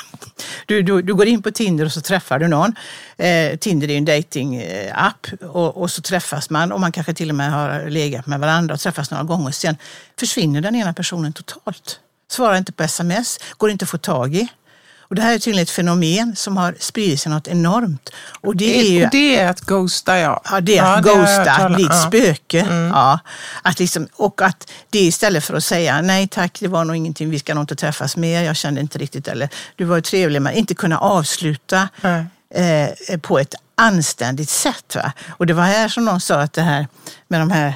[0.67, 2.75] Du, du, du, går in på Tinder och så träffar du någon.
[3.17, 7.35] Eh, Tinder är en datingapp och, och, så träffas man och man kanske till och
[7.35, 9.51] med har legat med varandra och träffas några gånger.
[9.51, 9.77] Sen
[10.19, 11.99] försvinner den ena personen totalt.
[12.31, 14.47] Svarar inte på sms, går inte att få tag i.
[15.07, 18.09] Och det här är tydligen ett fenomen som har spridit sig något enormt.
[18.41, 20.41] Och det, är ju, det är att ghosta, ja.
[20.51, 22.07] Ja, det är ja, att det ghosta, bli ett ja.
[22.07, 22.59] spöke.
[22.61, 22.87] Mm.
[22.87, 23.19] Ja.
[23.61, 27.29] Att liksom, och att det istället för att säga nej tack, det var nog ingenting,
[27.29, 30.41] vi ska nog inte träffas mer, jag kände inte riktigt, eller du var ju trevlig,
[30.41, 31.89] men inte kunna avsluta
[32.55, 34.95] eh, på ett anständigt sätt.
[34.95, 35.11] Va?
[35.29, 36.87] Och det var här som någon sa att det här
[37.27, 37.73] med de här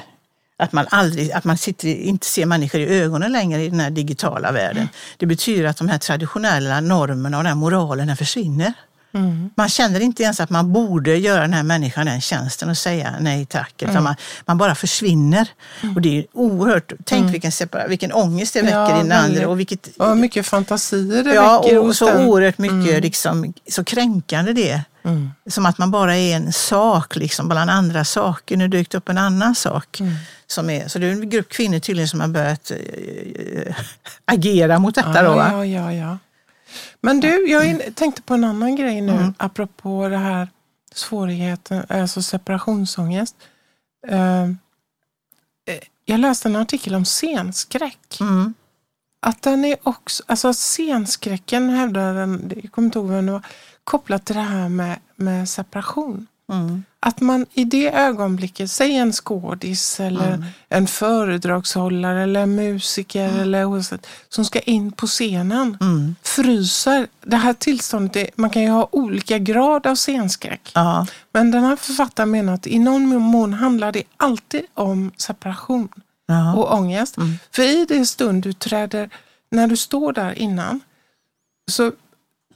[0.60, 3.90] att man, aldrig, att man sitter, inte ser människor i ögonen längre i den här
[3.90, 4.88] digitala världen.
[5.16, 8.72] Det betyder att de här traditionella normerna och den moralen försvinner.
[9.12, 9.50] Mm.
[9.54, 13.14] Man känner inte ens att man borde göra den här människan den tjänsten och säga
[13.20, 13.82] nej tack.
[13.82, 14.04] Mm.
[14.04, 14.14] Man,
[14.46, 15.48] man bara försvinner.
[15.82, 15.96] Mm.
[15.96, 17.32] Och det är oerhört, tänk mm.
[17.32, 19.48] vilken, separa, vilken ångest det väcker ja, i den andra.
[19.48, 21.78] Och, vilket, och mycket fantasier det ja, väcker.
[21.78, 22.26] Och så den.
[22.26, 23.02] oerhört mycket, mm.
[23.02, 24.80] liksom, så kränkande det är.
[25.02, 25.30] Mm.
[25.46, 28.56] Som att man bara är en sak liksom, bland andra saker.
[28.56, 30.00] Nu dykt upp en annan sak.
[30.00, 30.12] Mm.
[30.46, 33.76] Som är, så det är en grupp kvinnor tydligen som har börjat äh,
[34.24, 35.14] agera mot detta.
[35.14, 36.18] Ja, då, ja, ja, ja.
[37.00, 39.34] Men du, jag tänkte på en annan grej nu mm.
[39.36, 40.48] apropå det här
[40.94, 43.36] svårigheten, alltså separationsångest.
[44.10, 44.54] Uh,
[46.04, 48.18] jag läste en artikel om scenskräck.
[48.20, 48.54] Mm.
[49.22, 53.42] Att den är också, alltså scenskräcken hävdar den, jag kommer inte ihåg vem det var,
[53.84, 56.26] kopplat till det här med, med separation.
[56.52, 56.84] Mm.
[57.00, 60.44] Att man i det ögonblicket, säg en skådis eller mm.
[60.68, 63.40] en föredragshållare eller en musiker mm.
[63.40, 63.84] eller
[64.34, 66.14] som ska in på scenen, mm.
[66.22, 67.06] fryser.
[67.20, 70.70] Det här tillståndet, är, man kan ju ha olika grad av scenskräck.
[70.74, 71.06] Ja.
[71.32, 75.88] Men den här författaren menar att i någon mån handlar det alltid om separation
[76.26, 76.54] ja.
[76.54, 77.16] och ångest.
[77.16, 77.38] Mm.
[77.52, 79.10] För i det stund du träder,
[79.50, 80.80] när du står där innan,
[81.70, 81.92] så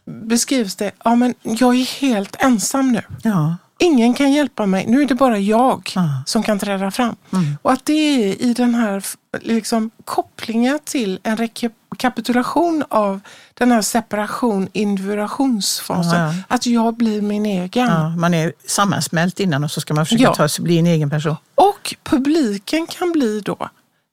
[0.05, 3.03] beskrivs det, ja men jag är helt ensam nu.
[3.23, 3.57] Ja.
[3.79, 6.09] Ingen kan hjälpa mig, nu är det bara jag mm.
[6.27, 7.17] som kan träda fram.
[7.33, 7.57] Mm.
[7.63, 9.05] Och att det är i den här
[9.41, 13.21] liksom, kopplingen till en rekapitulation av
[13.55, 16.21] den här separation, individuationsfasen.
[16.21, 16.35] Ja, ja.
[16.49, 17.89] Att jag blir min egen.
[17.89, 21.11] Ja, man är sammansmält innan och så ska man försöka ta sig bli en egen
[21.11, 21.37] person.
[21.55, 23.69] Och publiken kan bli då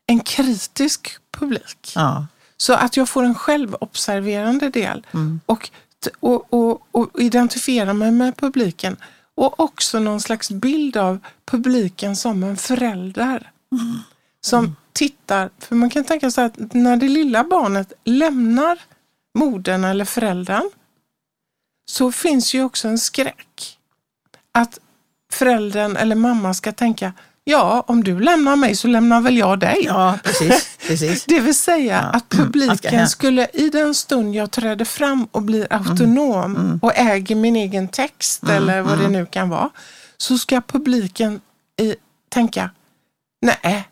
[0.07, 1.93] en kritisk publik.
[2.61, 5.39] Så att jag får en självobserverande del mm.
[5.45, 5.69] och,
[6.19, 8.97] och, och, och identifiera mig med publiken
[9.35, 13.51] och också någon slags bild av publiken som en förälder.
[13.71, 13.99] Mm.
[14.41, 18.79] Som tittar, för man kan tänka sig att när det lilla barnet lämnar
[19.37, 20.69] modern eller föräldern
[21.85, 23.77] så finns ju också en skräck.
[24.51, 24.79] Att
[25.31, 27.13] föräldern eller mamma ska tänka,
[27.43, 29.77] Ja, om du lämnar mig så lämnar väl jag dig.
[29.85, 30.77] Ja, precis.
[30.87, 31.25] precis.
[31.27, 32.17] Det vill säga ja.
[32.17, 35.87] att publiken skulle i den stund jag träder fram och blir mm.
[35.87, 36.79] autonom mm.
[36.81, 38.55] och äger min egen text mm.
[38.55, 39.11] eller vad det mm.
[39.11, 39.69] nu kan vara,
[40.17, 41.41] så ska publiken
[41.79, 41.95] i,
[42.29, 42.69] tänka,
[43.41, 43.87] nej,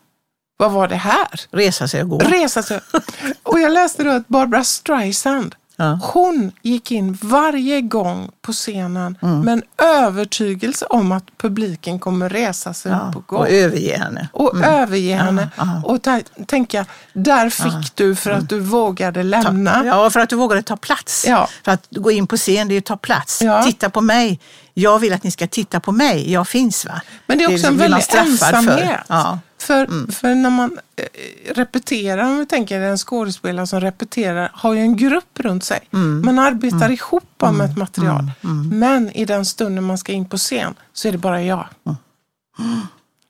[0.57, 1.41] vad var det här?
[1.51, 2.17] Resa sig och gå.
[2.17, 2.79] Resa sig.
[3.43, 5.99] Och jag läste då att Barbara Streisand Ja.
[6.01, 9.39] Hon gick in varje gång på scenen mm.
[9.39, 13.09] med en övertygelse om att publiken kommer resa sig ja.
[13.09, 13.37] upp och gå.
[13.37, 14.29] Och överge henne.
[14.33, 14.69] Och mm.
[14.69, 15.49] överge henne.
[15.55, 15.81] Ja.
[15.85, 15.99] Och
[16.47, 18.47] tänka, där fick du för att mm.
[18.47, 19.85] du vågade lämna.
[19.85, 21.25] Ja, för att du vågade ta plats.
[21.27, 21.49] Ja.
[21.65, 23.41] För att gå in på scen, det är att ta plats.
[23.65, 24.39] Titta på mig.
[24.73, 26.31] Jag vill att ni ska titta på mig.
[26.31, 26.85] Jag finns.
[26.85, 27.01] va?
[27.25, 28.99] Men det är också det, en väldig ensamhet.
[29.07, 29.39] För.
[29.61, 34.79] För, för när man eh, repeterar, om vi tänker en skådespelare som repeterar, har ju
[34.79, 35.79] en grupp runt sig.
[36.23, 38.31] Man arbetar ihop om ett material.
[38.71, 41.67] Men i den stunden man ska in på scen så är det bara jag.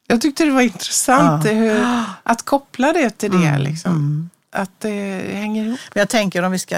[0.07, 1.86] Jag tyckte det var intressant hur,
[2.23, 3.57] att koppla det till det.
[3.57, 4.30] Liksom.
[4.51, 5.80] Att det hänger ihop.
[5.93, 6.75] Men jag tänker om vi ska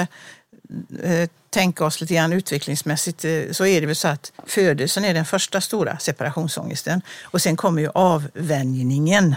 [1.04, 5.14] eh, tänka oss lite grann utvecklingsmässigt eh, så är det väl så att födelsen är
[5.14, 9.36] den första stora separationsångesten och sen kommer ju avvänjningen.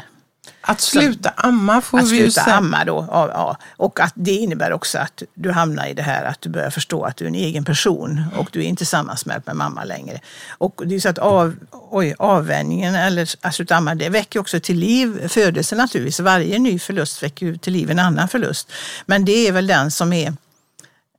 [0.60, 2.56] Att sluta amma får Att vi ju sluta säga.
[2.56, 3.08] amma då.
[3.10, 3.58] Ja, ja.
[3.76, 7.04] Och att det innebär också att du hamnar i det här att du börjar förstå
[7.04, 10.20] att du är en egen person och du är inte sammansmält med mamma längre.
[10.48, 11.56] Och det är så att av,
[11.90, 16.20] oj, avvänjningen eller att sluta amma, det väcker också till liv födelsen naturligtvis.
[16.20, 18.72] Varje ny förlust väcker ju till liv en annan förlust.
[19.06, 20.32] Men det är väl den som är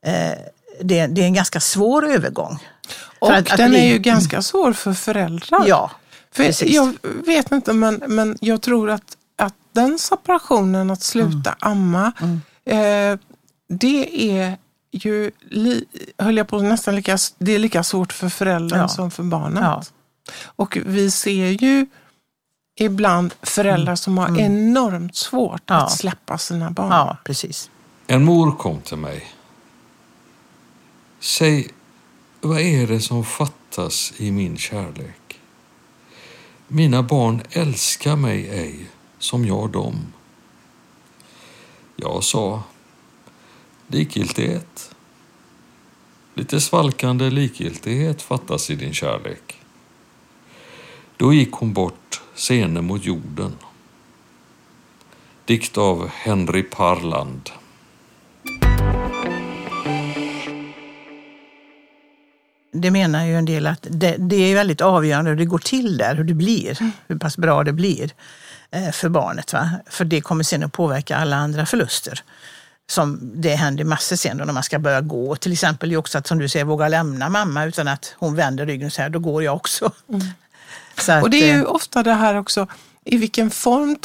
[0.05, 0.31] eh,
[0.81, 2.59] det, det är en ganska svår övergång.
[3.19, 5.63] Och att- att den bli- är ju ganska svår för föräldrar.
[5.67, 5.91] Ja,
[6.31, 6.71] För precis.
[6.75, 6.93] jag
[7.25, 11.55] vet inte, men, men jag tror att, att den separationen, att sluta Mm.
[11.59, 12.11] amma,
[12.65, 13.19] eh,
[13.69, 14.57] det är
[14.91, 15.85] ju, li,
[16.17, 18.87] höll jag på nästan lika, det är lika svårt för föräldern Ja.
[18.87, 19.63] som för barnet.
[19.63, 19.83] Ja.
[20.45, 21.85] Och vi ser ju
[22.79, 25.79] ibland föräldrar som har enormt svårt Mm.
[25.79, 25.85] Ja.
[25.85, 26.89] att släppa sina barn.
[26.91, 27.69] ja, precis.
[28.07, 29.25] En mor kom till mig.
[31.25, 31.67] Säg,
[32.41, 35.39] vad är det som fattas i min kärlek?
[36.67, 40.13] Mina barn älskar mig ej som jag dem.
[41.95, 42.63] Jag sa
[43.87, 44.95] likgiltighet.
[46.33, 49.61] Lite svalkande likgiltighet fattas i din kärlek.
[51.17, 53.55] Då gick hon bort sene mot jorden.
[55.45, 57.49] Dikt av Henry Parland.
[62.81, 65.97] Det menar ju en del att det, det är väldigt avgörande hur det går till
[65.97, 68.11] där, hur det blir, hur pass bra det blir
[68.71, 69.53] eh, för barnet.
[69.53, 69.69] Va?
[69.89, 72.23] För det kommer sen att påverka alla andra förluster.
[72.89, 75.35] Som det händer massor sen då när man ska börja gå.
[75.35, 78.65] Till exempel ju också att som du säger våga lämna mamma utan att hon vänder
[78.65, 79.91] ryggen och säger då går jag också.
[80.97, 82.67] Så att, Och det är eh, ju ofta det här också,
[83.05, 83.97] i vilken form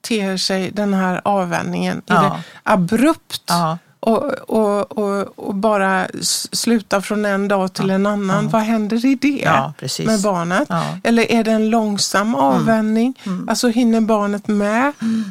[0.00, 2.02] ter sig den här avvändningen?
[2.06, 2.22] Är Ja.
[2.22, 3.78] det abrupt Ja.
[4.08, 6.06] Och, och, och, och bara
[6.52, 8.48] sluta från en dag till en annan?
[8.48, 9.72] Vad händer i det Ja,
[10.06, 10.66] med barnet?
[10.68, 10.98] Ja.
[11.04, 13.14] Eller är det en långsam avvändning?
[13.48, 14.86] Alltså hinner barnet med?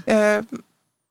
[0.06, 0.44] Eh,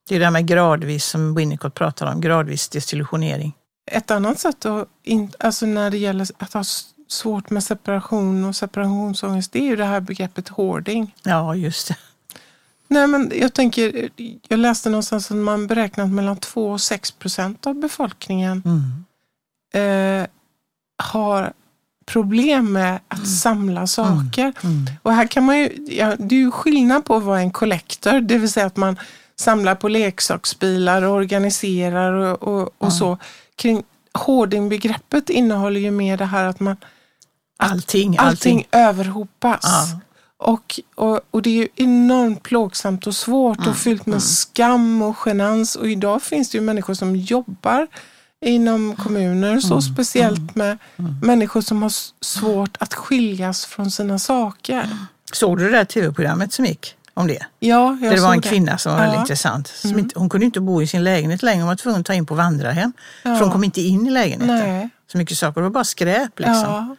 [0.09, 3.53] Det är det här med gradvis som Winnicott pratar om, gradvis desillusionering.
[3.91, 6.65] ett annat sätt att, in, alltså när det gäller att ha
[7.09, 11.15] svårt med separation och separationsångest, det är ju det här begreppet hoarding.
[11.23, 11.97] Ja, just det.
[12.89, 14.11] Nej, men jag tänker,
[14.49, 20.23] jag läste någonstans att man beräknat mellan 2 och 6 procent av befolkningen Mm.
[20.23, 20.27] eh,
[21.03, 21.53] har
[22.07, 24.53] problem med att samla saker.
[24.65, 24.87] Mm.
[25.03, 28.21] Och här kan man ju, ja, det är ju skillnad på att vara en collector,
[28.21, 28.97] det vill säga att man
[29.37, 33.19] samlar på leksaksbilar och organiserar och, och, och så.
[33.57, 33.83] Kring
[34.19, 36.77] hoardingbegreppet innehåller ju mer det här att man
[37.59, 38.19] Allting, allting.
[38.19, 39.65] allting överhopas.
[40.39, 40.45] Ja.
[40.47, 45.03] Och, och, och det är ju enormt plågsamt och svårt Mm, och fyllt med skam
[45.03, 45.77] och genans.
[45.77, 47.87] Och idag finns det ju människor som jobbar
[48.45, 50.79] inom kommuner, så Mm, speciellt med
[51.23, 51.93] människor som har
[52.25, 54.89] svårt att skiljas från sina saker.
[55.33, 57.47] Såg du det där tv-programmet som gick om det?
[57.59, 59.17] Ja, jag det var en kvinna som var väldigt Ja.
[59.19, 59.23] Mm.
[59.23, 59.67] intressant.
[59.69, 62.15] Som inte, hon kunde inte bo i sin lägenhet längre, hon var tvungen att ta
[62.15, 62.93] in på vandrarhem.
[63.23, 64.69] För hon kom inte in i lägenheten.
[64.71, 64.89] Nej.
[65.13, 66.55] Så mycket saker, det var bara skräp liksom.
[66.63, 66.97] Ja.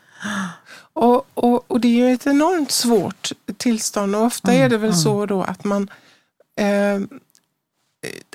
[0.98, 4.78] Och, och, och det är ju ett enormt svårt tillstånd och ofta Mm, är det
[4.78, 5.90] väl så då att man
[6.60, 7.00] eh,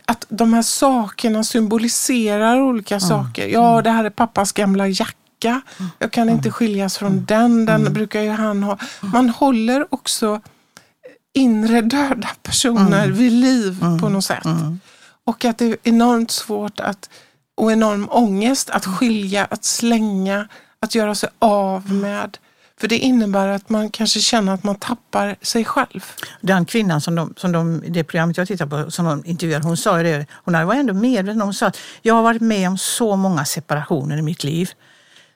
[0.07, 3.47] att de här sakerna symboliserar olika Mm, saker.
[3.49, 5.61] Ja, det här är pappas gamla jacka.
[5.99, 7.25] Jag kan inte skiljas från Mm.
[7.25, 8.79] den, den brukar ju han ha.
[9.01, 10.41] Man håller också
[11.35, 13.17] inre döda personer Mm.
[13.17, 14.45] vid liv på något sätt.
[15.25, 17.11] Och att det är enormt svårt att,
[17.57, 20.49] och enorm ångest att skilja, att slänga,
[20.81, 22.39] att göra sig av med.
[22.83, 26.05] För det innebär att man kanske känner att man tappar sig själv.
[26.41, 29.77] Den kvinnan som de, som de, det programmet jag tittade på, som de intervjuade, hon
[29.77, 32.79] sa ju det, hon var ändå medveten hon sa att jag har varit med om
[32.79, 34.71] så många separationer i mitt liv.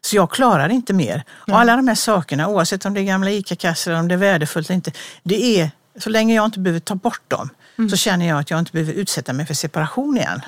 [0.00, 1.24] Så jag klarar inte mer.
[1.30, 4.18] Och alla de här sakerna, oavsett om det är gamla ICA-kassor eller om det är
[4.18, 4.92] värdefullt eller inte,
[5.22, 7.48] det är, så länge jag inte behöver ta bort dem,
[7.90, 10.40] så känner jag att jag inte behöver utsätta mig för separation igen.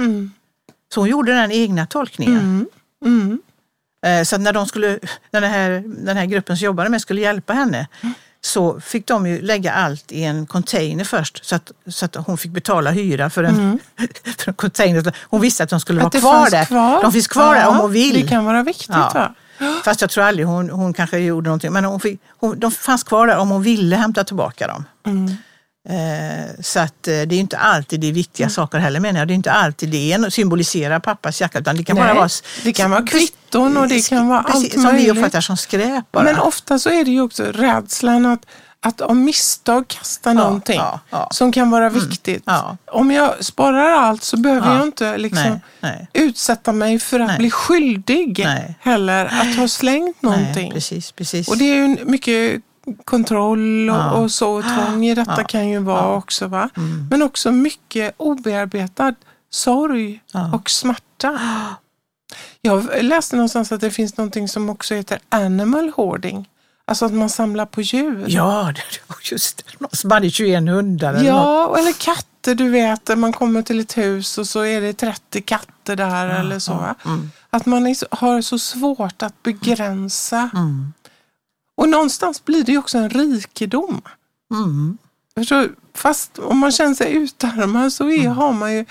[0.95, 2.67] Så hon gjorde den egna tolkningen.
[4.07, 4.99] Eh, Så när, de skulle,
[5.31, 7.87] när den, här, den här gruppen som jobbade med skulle hjälpa henne
[8.41, 12.39] så fick de ju lägga allt i en container först så att, så att hon
[12.39, 13.79] fick betala hyra för en,
[14.39, 15.13] för en container.
[15.25, 16.65] Hon visste att de skulle Att vara kvar där.
[16.65, 17.03] kvar.
[17.03, 18.23] De finns kvar där om Ja, hon vill.
[18.23, 18.89] Det kan vara viktigt.
[18.89, 19.11] Ja.
[19.15, 19.35] Va?
[19.85, 21.73] Fast jag tror aldrig hon, hon kanske gjorde någonting.
[21.73, 24.85] Men hon fick, hon, de fanns kvar där om hon ville hämta tillbaka dem.
[25.07, 25.13] Eh,
[26.61, 29.29] Så att eh, det är inte alltid det är viktiga saker heller menar jag.
[29.29, 32.29] Det är inte alltid det symboliserar pappas jacka utan det kan bara Nej, vara...
[32.65, 35.11] det kan vara kvitton och det kan vara allt Som vi möjligt.
[35.17, 36.25] uppfattar som skräp bara.
[36.25, 38.47] Men ofta så är det ju också rädslan att,
[38.81, 41.17] att av misstag kasta någonting ja, ja.
[41.19, 41.29] Mm.
[41.31, 42.43] som kan vara viktigt.
[42.47, 42.77] ja.
[42.87, 44.75] Om jag sparar allt så behöver Ja.
[44.77, 46.09] jag inte liksom Nej, nej.
[46.13, 47.39] utsätta mig för att Nej.
[47.39, 48.47] bli skyldig
[48.81, 50.73] heller att ha slängt någonting.
[50.73, 51.49] Precis, precis.
[51.49, 52.63] Och det är ju mycket
[53.05, 54.11] kontroll och, Ja.
[54.13, 55.45] och så och tvång i detta Ja.
[55.45, 56.47] kan ju vara också.
[56.47, 56.71] Va?
[57.11, 59.15] Men också mycket obearbetad
[59.51, 60.51] sorg Ja.
[60.55, 61.39] och smärta.
[62.63, 66.49] Jag läste någonstans att det finns någonting som också heter animal hoarding.
[66.85, 68.25] Alltså att man samlar på djur.
[68.29, 68.73] Ja,
[69.31, 69.65] just det.
[69.81, 71.45] Någon som hade 21 hundar eller något.
[71.47, 72.55] Ja, eller katter.
[72.55, 76.59] Du vet, man kommer till ett hus och så är det 30 katter där eller
[76.59, 76.95] så.
[77.05, 77.31] mm.
[77.51, 80.51] Att man så- har så svårt att begränsa.
[80.55, 80.93] Mm.
[81.79, 84.03] Och någonstans blir det ju också en rikedom.
[84.51, 84.99] Mm.
[85.35, 88.85] Förstår, fast om man känner sig utarmad så är, har man ju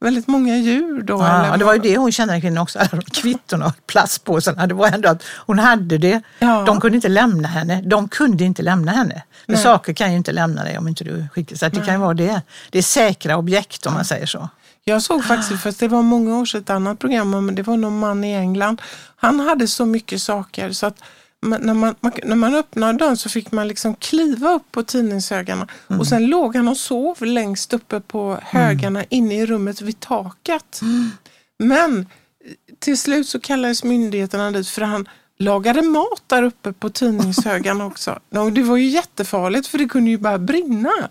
[0.00, 1.14] väldigt många djur då.
[1.14, 1.26] Mm.
[1.26, 2.78] Ja, eller det var ju det hon kände, den kvinnan också,
[3.12, 4.66] kvittorna och plastpåsarna.
[4.66, 6.22] Det var ändå att hon hade det.
[6.38, 6.64] Ja.
[6.66, 7.82] De kunde inte lämna henne.
[7.82, 9.22] De kunde inte lämna henne.
[9.46, 9.62] För Nej.
[9.62, 11.56] saker kan ju inte lämna dig om inte du skickar.
[11.56, 12.42] Så det kan ju vara det.
[12.70, 14.48] Det är säkra objekt om man säger så.
[14.84, 17.76] Jag såg faktiskt, för det var många år sedan, ett annat program, men det var
[17.76, 18.82] någon man i England.
[19.16, 20.96] Han hade så mycket saker så att
[21.42, 25.68] när, man, man, när man öppnade dörren så fick man liksom kliva upp på tidningshögarna
[25.86, 30.80] och sen låg han och sov längst uppe på högarna inne i rummet vid taket.
[31.58, 32.04] Men eh,
[32.78, 38.18] till slut så kallades myndigheterna dit för han lagade mat där uppe på tidningshögarna också.
[38.30, 41.10] Och det var ju jättefarligt för det kunde ju bara brinna.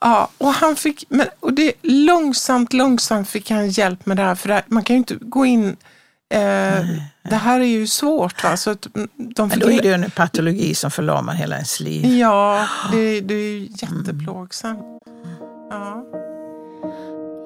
[0.00, 4.34] Ja, och han fick, men, och det, långsamt, långsamt fick han hjälp med det här.
[4.34, 5.76] För det här, man kan ju inte gå in,
[6.30, 6.86] eh,
[7.22, 8.44] det här är ju svårt.
[8.44, 8.56] Va?
[8.56, 11.80] Så att mm, de Men då är det ju en patologi som förlamar hela ens
[11.80, 12.18] liv.
[12.18, 14.80] Ja, det, det är ju jätteplågsamt.
[15.70, 16.04] Ja.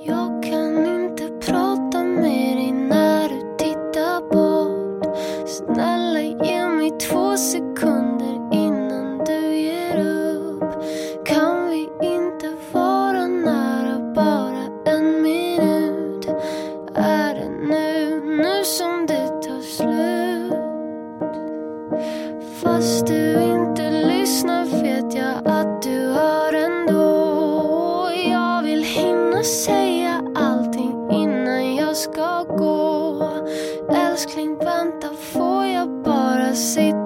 [0.07, 5.18] Jag kan inte prata med dig när du tittar bort
[5.49, 8.14] Snälla ge mig två sekunder
[34.25, 37.03] Älskling vänta får jag bara sitta?